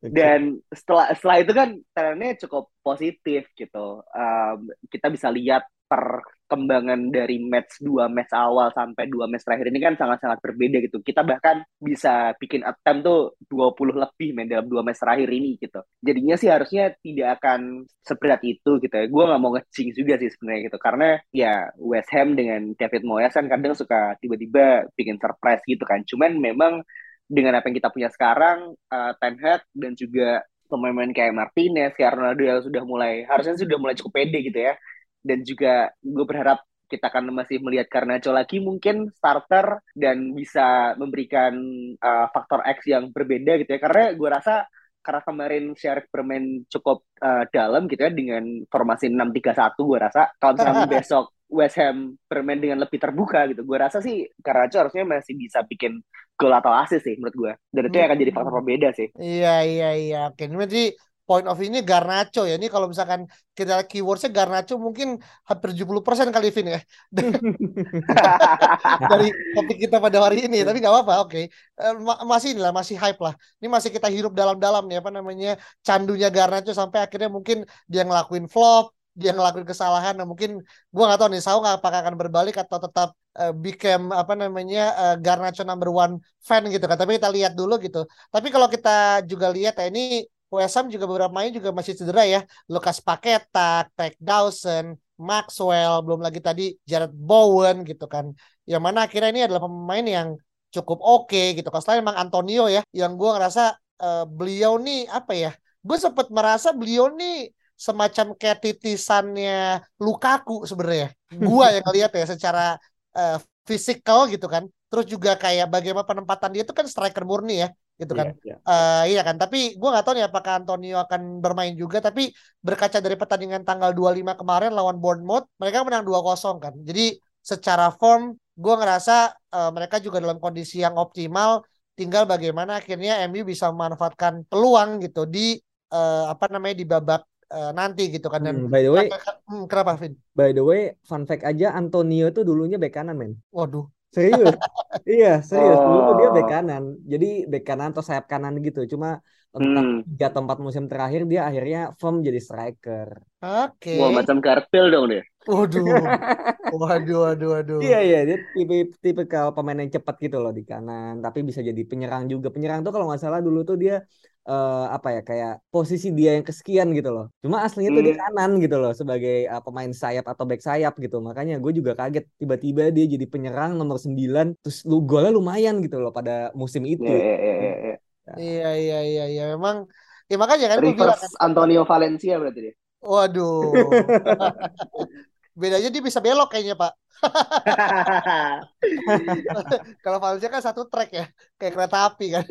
dan 0.14 0.62
setelah 0.70 1.10
setelah 1.10 1.36
itu 1.42 1.52
kan 1.52 1.68
trennya 1.92 2.30
cukup 2.46 2.70
positif 2.86 3.50
gitu. 3.58 4.00
Um, 4.14 4.70
kita 4.88 5.10
bisa 5.10 5.28
lihat 5.28 5.66
perkembangan 5.88 7.08
dari 7.08 7.40
match 7.40 7.80
dua 7.80 8.06
match 8.12 8.32
awal 8.36 8.68
sampai 8.76 9.08
dua 9.08 9.24
match 9.24 9.48
terakhir 9.48 9.72
ini 9.72 9.80
kan 9.80 9.94
sangat-sangat 9.96 10.38
berbeda 10.44 10.84
gitu. 10.84 11.00
Kita 11.00 11.24
bahkan 11.24 11.64
bisa 11.80 12.36
bikin 12.36 12.62
attempt 12.62 13.08
tuh 13.08 13.20
20 13.48 13.96
lebih 13.96 14.36
main 14.36 14.48
dalam 14.48 14.68
dua 14.68 14.84
match 14.84 15.00
terakhir 15.00 15.28
ini 15.32 15.56
gitu. 15.56 15.80
Jadinya 16.04 16.36
sih 16.36 16.48
harusnya 16.52 16.92
tidak 17.00 17.40
akan 17.40 17.88
seberat 18.04 18.40
itu 18.44 18.70
gitu 18.84 18.94
ya. 18.94 19.04
Gue 19.08 19.24
nggak 19.24 19.40
mau 19.40 19.52
ngecing 19.56 19.88
juga 19.96 20.14
sih 20.20 20.28
sebenarnya 20.28 20.60
gitu. 20.68 20.78
Karena 20.78 21.08
ya 21.32 21.72
West 21.80 22.12
Ham 22.12 22.36
dengan 22.36 22.60
David 22.76 23.02
Moyes 23.08 23.32
kan 23.32 23.48
kadang 23.48 23.72
suka 23.72 24.14
tiba-tiba 24.20 24.84
bikin 24.92 25.16
surprise 25.16 25.64
gitu 25.64 25.82
kan. 25.88 26.04
Cuman 26.04 26.36
memang 26.36 26.84
dengan 27.28 27.60
apa 27.60 27.68
yang 27.68 27.76
kita 27.76 27.92
punya 27.92 28.08
sekarang, 28.08 28.72
uh, 28.88 29.12
Ten 29.20 29.36
Hag 29.40 29.60
dan 29.76 29.92
juga 29.92 30.44
pemain-pemain 30.68 31.12
kayak 31.16 31.32
Martinez, 31.32 31.92
kayak 31.96 32.12
Ronaldo 32.16 32.68
sudah 32.68 32.82
mulai 32.84 33.24
harusnya 33.24 33.56
sudah 33.56 33.76
mulai 33.80 33.96
cukup 33.96 34.12
pede 34.20 34.44
gitu 34.44 34.60
ya 34.68 34.76
dan 35.22 35.42
juga 35.42 35.92
gue 36.00 36.24
berharap 36.26 36.62
kita 36.88 37.12
akan 37.12 37.36
masih 37.36 37.60
melihat 37.60 37.86
Garnacho 37.92 38.32
lagi 38.32 38.64
mungkin 38.64 39.12
starter 39.12 39.84
dan 39.92 40.32
bisa 40.32 40.96
memberikan 40.96 41.52
uh, 42.00 42.26
faktor 42.32 42.64
X 42.64 42.88
yang 42.88 43.12
berbeda 43.12 43.60
gitu 43.60 43.76
ya. 43.76 43.80
Karena 43.80 44.16
gue 44.16 44.28
rasa 44.32 44.64
karena 45.04 45.20
kemarin 45.24 45.64
Shark 45.76 46.08
bermain 46.12 46.64
cukup 46.68 47.04
uh, 47.22 47.44
dalam 47.48 47.88
gitu 47.88 48.02
ya 48.02 48.12
dengan 48.12 48.44
formasi 48.68 49.08
6-3-1 49.08 49.78
gue 49.78 49.98
rasa 50.00 50.22
kalau 50.36 50.52
misalnya 50.58 50.84
besok 51.00 51.32
West 51.48 51.80
Ham 51.80 52.12
bermain 52.28 52.60
dengan 52.60 52.84
lebih 52.84 53.00
terbuka 53.00 53.48
gitu 53.48 53.64
gue 53.64 53.78
rasa 53.78 54.04
sih 54.04 54.28
Garnacho 54.36 54.84
harusnya 54.84 55.08
masih 55.08 55.32
bisa 55.38 55.64
bikin 55.64 56.04
gol 56.36 56.52
atau 56.52 56.76
asis 56.76 57.00
sih 57.00 57.16
menurut 57.16 57.36
gue 57.40 57.52
dan 57.72 57.82
itu 57.88 57.96
hmm. 57.96 58.04
akan 58.04 58.18
jadi 58.20 58.32
faktor 58.36 58.52
pembeda 58.60 58.88
sih. 58.92 59.08
Iya 59.16 59.54
iya 59.64 59.90
iya. 59.96 60.20
Oke 60.28 60.44
ini 60.44 60.92
point 61.28 61.44
of 61.44 61.60
ini 61.60 61.84
Garnacho 61.84 62.48
ya. 62.48 62.56
Ini 62.56 62.72
kalau 62.72 62.88
misalkan 62.88 63.28
kita 63.52 63.84
keywordsnya 63.84 64.32
Garnacho 64.32 64.80
mungkin 64.80 65.20
hampir 65.44 65.76
70% 65.76 66.32
kali 66.32 66.48
Vin 66.48 66.72
ya. 66.72 66.80
Dari 69.12 69.28
topik 69.52 69.76
kita 69.76 70.00
pada 70.00 70.24
hari 70.24 70.48
ini. 70.48 70.64
Tapi 70.64 70.80
nggak 70.80 70.94
apa-apa, 70.96 71.14
oke. 71.28 71.30
Okay. 71.36 71.44
Eh, 71.76 71.94
masih 72.24 72.56
inilah, 72.56 72.72
masih 72.72 72.96
hype 72.96 73.20
lah. 73.20 73.36
Ini 73.60 73.68
masih 73.68 73.92
kita 73.92 74.08
hirup 74.08 74.32
dalam-dalam 74.32 74.88
nih, 74.88 75.04
apa 75.04 75.10
namanya, 75.12 75.60
candunya 75.84 76.32
Garnacho 76.32 76.72
sampai 76.72 77.04
akhirnya 77.04 77.28
mungkin 77.28 77.68
dia 77.84 78.08
ngelakuin 78.08 78.48
flop, 78.48 78.96
dia 79.12 79.36
ngelakuin 79.36 79.68
kesalahan. 79.68 80.16
Nah 80.16 80.24
mungkin 80.24 80.64
gue 80.64 81.04
nggak 81.04 81.18
tahu 81.20 81.28
nih, 81.28 81.42
Sao 81.44 81.60
apakah 81.60 82.00
akan 82.08 82.16
berbalik 82.16 82.56
atau 82.56 82.80
tetap 82.80 83.12
uh, 83.36 83.52
became 83.52 84.16
apa 84.16 84.32
namanya 84.32 84.80
uh, 84.96 85.16
Garnacho 85.20 85.60
number 85.60 85.92
one 85.92 86.24
fan 86.40 86.64
gitu 86.72 86.88
kan. 86.88 86.96
Tapi 86.96 87.20
kita 87.20 87.28
lihat 87.28 87.52
dulu 87.52 87.76
gitu. 87.84 88.08
Tapi 88.32 88.48
kalau 88.48 88.72
kita 88.72 89.28
juga 89.28 89.52
lihat 89.52 89.76
ya 89.76 89.92
ini 89.92 90.24
West 90.48 90.74
Ham 90.80 90.86
juga 90.88 91.04
beberapa 91.04 91.32
main 91.32 91.52
juga 91.52 91.70
masih 91.70 91.94
cedera 91.98 92.24
ya. 92.24 92.40
Lucas 92.68 92.98
Paqueta, 93.04 93.84
Craig 93.92 94.16
Dawson, 94.16 94.96
Maxwell, 95.20 96.00
belum 96.04 96.20
lagi 96.24 96.40
tadi 96.40 96.72
Jared 96.88 97.12
Bowen 97.12 97.84
gitu 97.84 98.08
kan. 98.08 98.32
Yang 98.64 98.82
mana 98.82 98.98
akhirnya 99.04 99.30
ini 99.32 99.42
adalah 99.44 99.68
pemain 99.68 100.06
yang 100.06 100.28
cukup 100.72 100.98
oke 101.00 101.28
okay, 101.28 101.56
gitu. 101.56 101.68
Kalau 101.68 101.84
selain 101.84 102.00
emang 102.00 102.16
Antonio 102.16 102.68
ya, 102.68 102.80
yang 102.96 103.16
gue 103.20 103.30
ngerasa 103.30 103.76
uh, 104.00 104.24
beliau 104.24 104.80
nih 104.80 105.08
apa 105.12 105.32
ya? 105.36 105.50
Gue 105.84 105.96
sempat 106.00 106.32
merasa 106.32 106.72
beliau 106.72 107.12
nih 107.12 107.52
semacam 107.78 108.34
kayak 108.34 108.58
titisannya 108.58 109.86
Lukaku 110.02 110.66
sebenarnya. 110.66 111.14
Gua 111.30 111.70
yang 111.70 111.86
lihat 111.94 112.10
ya 112.10 112.26
secara 112.26 112.74
uh, 113.14 113.38
fisikal 113.62 114.26
gitu 114.26 114.50
kan. 114.50 114.66
Terus 114.90 115.06
juga 115.06 115.38
kayak 115.38 115.70
bagaimana 115.70 116.02
penempatan 116.02 116.50
dia 116.58 116.66
itu 116.66 116.74
kan 116.74 116.90
striker 116.90 117.22
murni 117.22 117.62
ya 117.62 117.68
gitu 117.98 118.14
kan. 118.14 118.32
Yeah, 118.46 118.56
yeah. 118.56 118.58
Uh, 118.62 119.04
iya 119.10 119.20
kan, 119.26 119.36
tapi 119.36 119.74
gue 119.74 119.88
nggak 119.90 120.04
tahu 120.06 120.14
nih 120.16 120.26
apakah 120.30 120.62
Antonio 120.62 121.02
akan 121.02 121.42
bermain 121.42 121.74
juga 121.74 121.98
tapi 121.98 122.30
berkaca 122.62 123.02
dari 123.02 123.18
pertandingan 123.18 123.66
tanggal 123.66 123.90
25 123.90 124.38
kemarin 124.38 124.70
lawan 124.70 125.02
Bournemouth, 125.02 125.50
mereka 125.58 125.82
menang 125.82 126.06
2-0 126.06 126.62
kan. 126.62 126.74
Jadi 126.86 127.18
secara 127.42 127.90
form 127.90 128.38
gue 128.58 128.74
ngerasa 128.74 129.34
uh, 129.54 129.70
mereka 129.74 130.02
juga 130.02 130.18
dalam 130.22 130.38
kondisi 130.42 130.82
yang 130.82 130.98
optimal 130.98 131.62
tinggal 131.98 132.26
bagaimana 132.30 132.78
akhirnya 132.78 133.26
MU 133.26 133.42
bisa 133.42 133.70
memanfaatkan 133.74 134.46
peluang 134.46 135.02
gitu 135.02 135.26
di 135.26 135.58
uh, 135.90 136.30
apa 136.30 136.46
namanya 136.46 136.76
di 136.78 136.86
babak 136.86 137.26
uh, 137.50 137.72
nanti 137.74 138.12
gitu 138.12 138.30
kan 138.30 138.44
dan 138.44 138.66
hmm, 138.66 138.70
by 138.70 138.82
the 138.84 138.90
way 138.92 139.06
hmm, 139.50 139.64
kenapa 139.66 139.98
Vin? 139.98 140.14
By 140.36 140.50
the 140.54 140.62
way 140.62 140.94
fun 141.02 141.26
fact 141.26 141.42
aja 141.42 141.74
Antonio 141.74 142.30
itu 142.30 142.46
dulunya 142.46 142.78
bek 142.78 142.94
kanan 142.94 143.18
men. 143.18 143.32
Waduh. 143.50 143.88
Serius? 144.08 144.56
iya, 145.04 145.44
serius. 145.44 145.78
Dulu 145.78 146.00
tuh 146.08 146.14
dia 146.16 146.28
bek 146.32 146.44
oh. 146.44 146.48
kanan. 146.48 146.82
Jadi 147.04 147.28
bek 147.44 147.64
kanan 147.64 147.88
atau 147.92 148.04
sayap 148.04 148.24
kanan 148.24 148.56
gitu. 148.64 148.84
Cuma 148.88 149.20
entah 149.48 149.80
hmm. 149.80 150.04
tiga 150.12 150.26
atau 150.28 150.44
empat 150.44 150.58
musim 150.60 150.84
terakhir 150.86 151.24
dia 151.24 151.48
akhirnya 151.48 151.80
firm 151.96 152.20
jadi 152.20 152.40
striker. 152.40 153.08
Oke. 153.40 153.96
Okay. 153.96 153.98
Wah, 154.00 154.12
macam 154.12 154.38
karpel 154.44 154.92
dong 154.92 155.06
dia. 155.12 155.22
Waduh. 155.48 155.84
waduh, 156.80 157.18
waduh, 157.24 157.48
waduh. 157.56 157.80
Iya, 157.80 157.98
iya. 158.04 158.18
Dia 158.28 158.38
tipe 158.52 158.92
tipe 159.00 159.22
kalau 159.24 159.56
pemain 159.56 159.80
yang 159.80 159.88
cepat 159.88 160.16
gitu 160.20 160.36
loh 160.40 160.52
di 160.52 160.64
kanan. 160.68 161.24
Tapi 161.24 161.40
bisa 161.44 161.64
jadi 161.64 161.82
penyerang 161.84 162.28
juga. 162.28 162.52
Penyerang 162.52 162.84
tuh 162.84 162.92
kalau 162.92 163.08
nggak 163.08 163.20
salah 163.20 163.40
dulu 163.40 163.64
tuh 163.64 163.76
dia 163.80 164.04
uh, 164.46 164.86
apa 164.92 165.08
ya 165.18 165.20
kayak 165.26 165.52
posisi 165.72 166.14
dia 166.14 166.36
yang 166.38 166.46
kesekian 166.46 166.94
gitu 166.94 167.10
loh. 167.10 167.26
Cuma 167.42 167.64
aslinya 167.66 167.90
tuh 167.96 168.04
di 168.04 168.12
hmm. 168.14 168.20
kanan 168.20 168.50
gitu 168.62 168.76
loh 168.78 168.92
sebagai 168.94 169.48
uh, 169.50 169.62
pemain 169.64 169.90
sayap 169.90 170.28
atau 170.28 170.44
back 170.46 170.62
sayap 170.62 170.94
gitu. 171.00 171.18
Makanya 171.18 171.58
gue 171.58 171.72
juga 171.74 171.98
kaget 171.98 172.28
tiba-tiba 172.38 172.94
dia 172.94 173.04
jadi 173.08 173.26
penyerang 173.26 173.74
nomor 173.74 173.98
9 173.98 174.14
terus 174.62 174.84
lu 174.86 175.02
golnya 175.02 175.34
lumayan 175.34 175.82
gitu 175.82 175.98
loh 175.98 176.14
pada 176.14 176.54
musim 176.54 176.86
itu. 176.86 177.08
Iya 177.08 177.18
iya 177.18 177.34
iya 177.34 177.74
iya. 177.74 177.96
Iya 178.36 178.70
iya 178.76 179.00
iya 179.02 179.24
ya. 179.32 179.44
memang 179.56 179.88
ya 180.28 180.36
makanya 180.36 180.66
kan 180.68 180.84
gue 180.84 180.92
bilang 180.92 181.16
kan, 181.16 181.32
Antonio 181.40 181.82
Valencia 181.88 182.36
berarti 182.36 182.60
dia. 182.70 182.74
Waduh. 183.02 183.72
Bedanya 185.58 185.90
dia 185.90 186.02
bisa 186.02 186.22
belok 186.22 186.54
kayaknya, 186.54 186.78
Pak. 186.78 186.94
Kalau 190.04 190.18
Valencia 190.22 190.50
kan 190.50 190.62
satu 190.62 190.86
track 190.86 191.10
ya, 191.10 191.26
kayak 191.58 191.72
kereta 191.74 191.98
api 192.10 192.26
kan. 192.34 192.44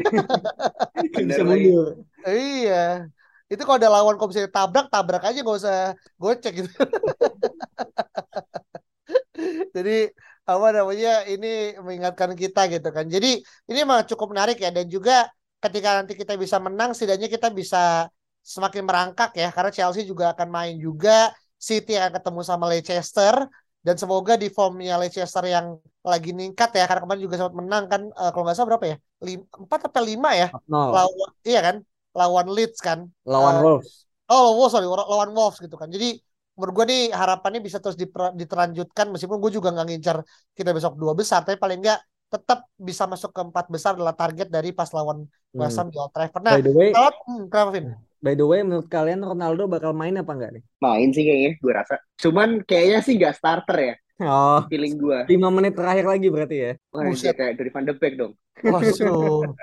bisa 1.28 1.44
mundur. 1.44 2.04
Iya. 2.28 3.08
Itu 3.48 3.64
kalau 3.64 3.80
ada 3.80 3.88
lawan 3.88 4.20
kalau 4.20 4.28
bisa 4.28 4.44
tabrak, 4.52 4.92
tabrak 4.92 5.24
aja 5.24 5.40
gak 5.40 5.60
usah 5.64 5.96
gocek 6.20 6.64
gitu. 6.64 6.68
Jadi 9.76 10.12
apa 10.48 10.68
namanya 10.72 11.28
ini 11.28 11.76
mengingatkan 11.80 12.36
kita 12.36 12.68
gitu 12.72 12.90
kan. 12.92 13.08
Jadi 13.08 13.40
ini 13.72 13.78
memang 13.84 14.04
cukup 14.04 14.36
menarik 14.36 14.60
ya 14.60 14.72
dan 14.72 14.88
juga 14.92 15.32
ketika 15.64 16.04
nanti 16.04 16.16
kita 16.16 16.36
bisa 16.36 16.60
menang 16.60 16.92
setidaknya 16.92 17.32
kita 17.32 17.48
bisa 17.52 18.12
semakin 18.44 18.84
merangkak 18.88 19.36
ya 19.36 19.52
karena 19.52 19.72
Chelsea 19.76 20.08
juga 20.08 20.32
akan 20.32 20.48
main 20.48 20.76
juga 20.80 21.36
City 21.60 22.00
akan 22.00 22.16
ketemu 22.16 22.42
sama 22.48 22.72
Leicester 22.72 23.36
dan 23.88 23.96
semoga 23.96 24.36
di 24.36 24.52
formnya 24.52 25.00
Leicester 25.00 25.48
yang 25.48 25.80
lagi 26.04 26.36
ningkat 26.36 26.76
ya 26.76 26.84
karena 26.84 27.08
kemarin 27.08 27.24
juga 27.24 27.36
sempat 27.40 27.56
menang 27.56 27.84
kan 27.88 28.02
uh, 28.12 28.36
kalau 28.36 28.44
nggak 28.44 28.56
salah 28.60 28.70
berapa 28.76 28.86
ya 28.92 28.96
empat 29.48 29.80
atau 29.88 30.04
lima 30.04 30.36
ya 30.36 30.52
no. 30.68 30.92
lawan 30.92 31.32
iya 31.48 31.60
kan 31.64 31.76
lawan 32.12 32.48
Leeds 32.52 32.84
kan 32.84 33.08
lawan 33.24 33.56
uh, 33.56 33.64
Wolves 33.64 34.04
oh 34.28 34.60
Wolves 34.60 34.76
sorry 34.76 34.92
lawan 34.92 35.32
Wolves 35.32 35.64
gitu 35.64 35.80
kan 35.80 35.88
jadi 35.88 36.20
menurut 36.60 36.74
gue 36.84 36.86
nih 36.92 37.02
harapannya 37.16 37.64
bisa 37.64 37.80
terus 37.80 37.96
diterlanjutkan 38.36 39.08
meskipun 39.08 39.40
gue 39.40 39.56
juga 39.56 39.72
nggak 39.72 39.88
ngincar 39.88 40.18
kita 40.52 40.76
besok 40.76 41.00
dua 41.00 41.16
besar 41.16 41.48
tapi 41.48 41.56
paling 41.56 41.80
nggak 41.80 42.00
tetap 42.28 42.68
bisa 42.76 43.08
masuk 43.08 43.32
ke 43.32 43.40
empat 43.40 43.72
besar 43.72 43.96
adalah 43.96 44.12
target 44.12 44.52
dari 44.52 44.76
pas 44.76 44.92
lawan 44.92 45.24
West 45.56 45.80
Ham 45.80 45.88
hmm. 45.88 45.94
di 45.96 45.98
Old 45.98 46.12
Trafford. 46.12 46.44
Nah, 46.44 46.60
by 46.60 46.64
the 46.64 46.74
way, 46.76 46.92
kalau, 46.92 47.12
hmm? 47.24 47.96
By 48.18 48.34
the 48.34 48.46
way, 48.50 48.66
menurut 48.66 48.90
kalian 48.90 49.22
Ronaldo 49.22 49.70
bakal 49.70 49.94
main 49.94 50.18
apa 50.18 50.34
enggak 50.34 50.52
nih? 50.58 50.64
Main 50.82 51.10
sih 51.14 51.22
kayaknya, 51.22 51.52
gue 51.62 51.74
rasa. 51.74 51.96
Cuman 52.18 52.66
kayaknya 52.66 53.00
sih 53.06 53.14
gak 53.18 53.38
starter 53.38 53.78
ya. 53.78 53.96
Oh, 54.18 54.66
feeling 54.66 54.98
gue. 54.98 55.30
Lima 55.30 55.54
menit 55.54 55.78
terakhir 55.78 56.10
lagi 56.10 56.28
berarti 56.34 56.58
ya? 56.58 56.72
Wah, 56.90 57.06
Buset. 57.06 57.38
kayak 57.38 57.54
dari 57.62 57.70
Van 57.70 57.86
de 57.86 57.94
Beek 57.94 58.14
dong. 58.18 58.34
Waduh. 58.66 59.54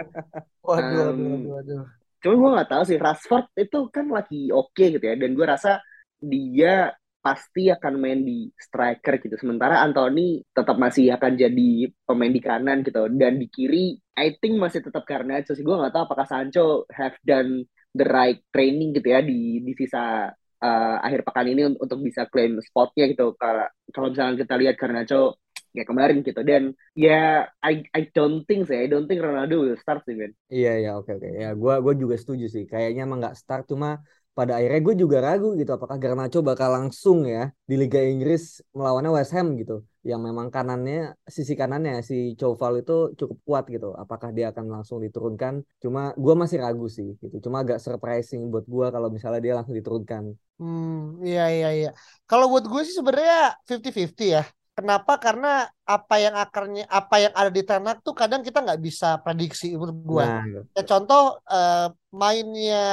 waduh, 0.63 1.07
um, 1.11 1.19
waduh, 1.19 1.51
waduh. 1.59 1.85
Cuman 2.23 2.37
gue 2.39 2.51
gak 2.63 2.71
tahu 2.71 2.83
sih, 2.87 2.99
Rashford 3.03 3.47
itu 3.59 3.79
kan 3.91 4.07
lagi 4.07 4.55
oke 4.55 4.71
okay 4.71 4.95
gitu 4.95 5.03
ya. 5.03 5.19
Dan 5.19 5.35
gue 5.35 5.47
rasa 5.47 5.83
dia 6.23 6.95
pasti 7.19 7.67
akan 7.73 7.95
main 7.99 8.23
di 8.23 8.47
striker 8.55 9.19
gitu. 9.19 9.35
Sementara 9.35 9.83
Anthony 9.83 10.47
tetap 10.55 10.79
masih 10.79 11.11
akan 11.19 11.35
jadi 11.35 11.91
pemain 12.07 12.31
di 12.31 12.39
kanan 12.39 12.87
gitu. 12.87 13.11
Dan 13.11 13.43
di 13.43 13.51
kiri, 13.51 13.99
I 14.15 14.39
think 14.39 14.63
masih 14.63 14.87
tetap 14.87 15.03
karena 15.03 15.43
sih. 15.43 15.67
Gue 15.67 15.75
gak 15.83 15.91
tahu 15.91 16.05
apakah 16.07 16.31
Sancho 16.31 16.87
have 16.95 17.19
done 17.27 17.67
the 17.95 18.07
right 18.07 18.43
training 18.51 18.93
gitu 18.93 19.09
ya 19.15 19.23
di 19.23 19.63
di 19.63 19.73
sisa 19.79 20.29
uh, 20.61 20.97
akhir 21.01 21.23
pekan 21.23 21.47
ini 21.49 21.63
untuk 21.79 21.99
bisa 22.03 22.27
claim 22.29 22.59
spotnya 22.61 23.09
gitu. 23.09 23.33
Kalau 23.39 23.67
kalau 23.95 24.09
misalnya 24.11 24.45
kita 24.45 24.55
lihat 24.59 24.75
Garnacho 24.77 25.39
ya 25.75 25.83
kemarin 25.87 26.23
gitu. 26.27 26.41
Dan 26.43 26.75
ya 26.95 27.47
I 27.63 27.87
I 27.95 28.11
don't 28.11 28.43
think 28.47 28.67
sih 28.67 28.79
I 28.79 28.87
don't 28.91 29.07
think 29.07 29.23
Ronaldo 29.23 29.63
will 29.65 29.79
start 29.79 30.03
sih 30.07 30.15
Ben. 30.19 30.35
Iya 30.51 30.73
iya 30.83 30.91
oke 30.99 31.11
oke. 31.15 31.29
Ya 31.31 31.55
gue 31.55 31.75
gue 31.85 31.95
juga 32.03 32.15
setuju 32.19 32.47
sih. 32.51 32.65
Kayaknya 32.67 33.07
emang 33.07 33.19
nggak 33.23 33.37
start 33.39 33.65
cuma 33.71 34.03
pada 34.35 34.59
akhirnya 34.59 34.83
gue 34.83 34.95
juga 34.99 35.17
ragu 35.23 35.55
gitu 35.55 35.71
apakah 35.71 35.95
Garnacho 35.95 36.43
bakal 36.43 36.75
langsung 36.75 37.23
ya 37.23 37.55
di 37.71 37.79
Liga 37.79 38.03
Inggris 38.03 38.59
melawannya 38.75 39.15
West 39.15 39.31
Ham 39.31 39.55
gitu 39.55 39.87
yang 40.05 40.21
memang 40.21 40.53
kanannya 40.53 41.17
sisi 41.25 41.57
kanannya 41.57 42.05
si 42.05 42.37
Choval 42.37 42.85
itu 42.85 43.17
cukup 43.17 43.39
kuat 43.49 43.65
gitu. 43.73 43.97
Apakah 43.97 44.31
dia 44.37 44.53
akan 44.53 44.69
langsung 44.69 45.01
diturunkan? 45.01 45.65
Cuma 45.81 46.13
gue 46.15 46.35
masih 46.37 46.61
ragu 46.61 46.87
sih 46.93 47.17
gitu. 47.25 47.41
Cuma 47.41 47.65
agak 47.65 47.81
surprising 47.81 48.53
buat 48.53 48.69
gue 48.69 48.87
kalau 48.93 49.09
misalnya 49.09 49.41
dia 49.41 49.55
langsung 49.57 49.73
diturunkan. 49.73 50.37
Hmm 50.61 51.25
iya 51.25 51.49
iya 51.49 51.69
iya. 51.73 51.91
Kalau 52.29 52.53
buat 52.53 52.69
gue 52.69 52.83
sih 52.85 52.95
sebenarnya 52.95 53.57
50-50 53.65 54.29
ya. 54.29 54.45
Kenapa? 54.75 55.23
Karena 55.23 55.71
apa 55.87 56.15
yang 56.19 56.35
akarnya, 56.35 56.85
apa 56.91 57.17
yang 57.23 57.33
ada 57.33 57.51
di 57.51 57.63
ternak 57.63 58.03
tuh 58.03 58.11
kadang 58.11 58.43
kita 58.43 58.59
nggak 58.59 58.83
bisa 58.83 59.23
prediksi 59.23 59.73
menurut 59.73 59.99
gue. 60.03 60.25
Nah, 60.27 60.43
ya 60.75 60.83
contoh 60.83 61.39
uh, 61.47 61.89
mainnya 62.11 62.85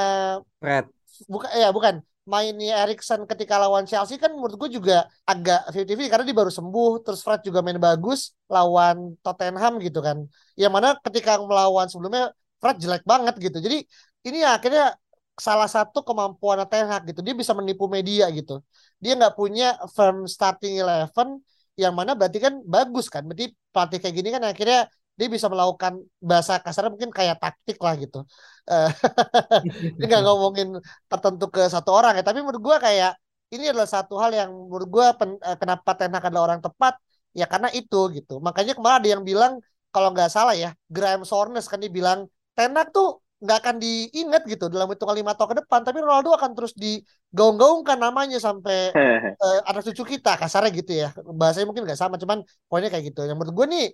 Fred. 0.62 0.86
Bukan 1.26 1.50
ya 1.52 1.68
bukan 1.74 2.00
mainnya 2.22 2.86
Erikson 2.86 3.26
ketika 3.26 3.58
lawan 3.58 3.82
Chelsea 3.82 4.14
kan 4.14 4.30
menurut 4.30 4.54
gue 4.54 4.70
juga 4.78 5.10
agak 5.26 5.74
50-50 5.74 6.06
karena 6.10 6.24
dia 6.28 6.36
baru 6.38 6.52
sembuh 6.54 6.90
terus 7.02 7.20
Fred 7.26 7.40
juga 7.42 7.58
main 7.66 7.82
bagus 7.82 8.30
lawan 8.46 9.18
Tottenham 9.24 9.82
gitu 9.82 9.98
kan. 9.98 10.18
Yang 10.54 10.72
mana 10.72 10.88
ketika 11.02 11.42
melawan 11.42 11.86
sebelumnya 11.90 12.30
Fred 12.62 12.76
jelek 12.78 13.02
banget 13.02 13.34
gitu. 13.42 13.58
Jadi 13.58 13.76
ini 14.22 14.38
akhirnya 14.46 14.94
salah 15.34 15.66
satu 15.66 16.06
kemampuan 16.06 16.62
Ten 16.70 16.86
Hag 16.86 17.02
gitu. 17.10 17.20
Dia 17.26 17.34
bisa 17.34 17.52
menipu 17.58 17.90
media 17.90 18.30
gitu. 18.30 18.62
Dia 19.02 19.18
nggak 19.18 19.34
punya 19.34 19.74
firm 19.90 20.30
starting 20.30 20.78
eleven 20.78 21.42
yang 21.74 21.92
mana 21.98 22.14
berarti 22.14 22.38
kan 22.38 22.54
bagus 22.62 23.10
kan. 23.10 23.26
Berarti 23.26 23.50
pelatih 23.74 23.98
kayak 23.98 24.14
gini 24.14 24.28
kan 24.30 24.42
akhirnya 24.46 24.86
dia 25.22 25.30
bisa 25.30 25.46
melakukan 25.46 26.02
bahasa 26.18 26.58
kasar 26.58 26.90
mungkin 26.90 27.14
kayak 27.14 27.38
taktik 27.38 27.78
lah 27.78 27.94
gitu. 28.02 28.26
Eh, 28.66 28.90
ini 29.96 30.04
nggak 30.10 30.22
ngomongin 30.26 30.68
tertentu 31.06 31.46
ke 31.54 31.62
satu 31.70 31.94
orang 31.94 32.18
ya, 32.18 32.22
tapi 32.26 32.42
menurut 32.42 32.58
gue 32.58 32.76
kayak 32.82 33.14
ini 33.54 33.70
adalah 33.70 33.86
satu 33.86 34.18
hal 34.18 34.34
yang 34.34 34.50
menurut 34.50 34.88
gue 34.90 35.06
eh, 35.46 35.56
kenapa 35.62 35.90
Ten 35.94 36.10
Hag 36.10 36.26
adalah 36.26 36.44
orang 36.50 36.60
tepat? 36.66 36.98
Ya 37.38 37.46
karena 37.46 37.70
itu 37.70 38.10
gitu. 38.18 38.42
Makanya 38.42 38.74
kemarin 38.74 38.96
ada 38.98 39.08
yang 39.14 39.22
bilang 39.22 39.52
kalau 39.94 40.10
nggak 40.10 40.26
salah 40.34 40.58
ya 40.58 40.74
Graham 40.90 41.22
Souness 41.22 41.70
kan 41.70 41.78
dia 41.78 41.92
bilang 41.92 42.26
Ten 42.58 42.74
Hag 42.74 42.90
tuh 42.90 43.22
nggak 43.42 43.58
akan 43.58 43.76
diingat 43.82 44.42
gitu 44.46 44.70
dalam 44.70 44.86
hitungan 44.90 45.18
lima 45.18 45.34
tahun 45.34 45.50
ke 45.52 45.56
depan 45.66 45.80
tapi 45.82 45.98
Ronaldo 45.98 46.30
akan 46.38 46.50
terus 46.54 46.72
digaung-gaungkan 46.78 47.98
namanya 47.98 48.38
sampai 48.38 48.94
uh, 49.42 49.60
anak 49.68 49.82
cucu 49.86 50.02
kita. 50.18 50.38
Kasarnya 50.40 50.70
gitu 50.72 50.92
ya. 50.96 51.08
Bahasanya 51.14 51.66
mungkin 51.68 51.84
nggak 51.86 52.00
sama 52.00 52.16
cuman 52.22 52.42
poinnya 52.70 52.88
kayak 52.88 53.12
gitu. 53.12 53.26
Yang 53.28 53.36
menurut 53.38 53.54
gue 53.58 53.66
nih 53.74 53.86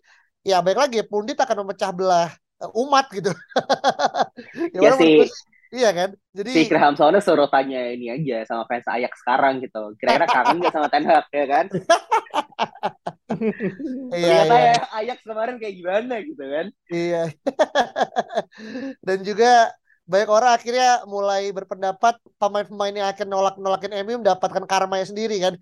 ya 0.46 0.62
baik 0.62 0.78
lagi 0.78 1.02
pundit 1.06 1.38
akan 1.38 1.66
memecah 1.66 1.90
belah 1.90 2.30
eh, 2.62 2.82
umat 2.82 3.06
gitu. 3.10 3.30
ya 4.84 4.94
sih. 4.98 5.26
Iya 5.68 5.92
kan? 5.92 6.10
Jadi 6.32 6.48
si 6.48 6.62
Graham 6.64 6.96
Souness 6.96 7.28
suruh 7.28 7.44
tanya 7.52 7.92
ini 7.92 8.08
aja 8.08 8.40
sama 8.48 8.64
fans 8.64 8.88
Ayak 8.88 9.12
sekarang 9.20 9.60
gitu. 9.60 9.92
Kira-kira 10.00 10.24
kangen 10.24 10.64
gak 10.64 10.72
sama 10.72 10.88
Ten 10.88 11.04
Hag 11.04 11.28
ya 11.28 11.44
kan? 11.44 11.66
iya, 14.16 14.48
Ternyata 14.48 14.56
iya. 14.56 14.72
ya 14.72 14.84
Ayak 14.96 15.18
kemarin 15.28 15.60
kayak 15.60 15.74
gimana 15.76 16.14
gitu 16.24 16.44
kan? 16.48 16.66
Iya. 16.88 17.22
Dan 19.06 19.18
juga 19.28 19.52
banyak 20.08 20.30
orang 20.32 20.50
akhirnya 20.56 21.04
mulai 21.04 21.52
berpendapat 21.52 22.16
pemain-pemain 22.40 22.96
yang 22.96 23.08
akan 23.12 23.28
nolak-nolakin 23.28 23.92
MU 24.08 24.24
mendapatkan 24.24 24.64
karmanya 24.64 25.04
sendiri 25.04 25.36
kan. 25.36 25.60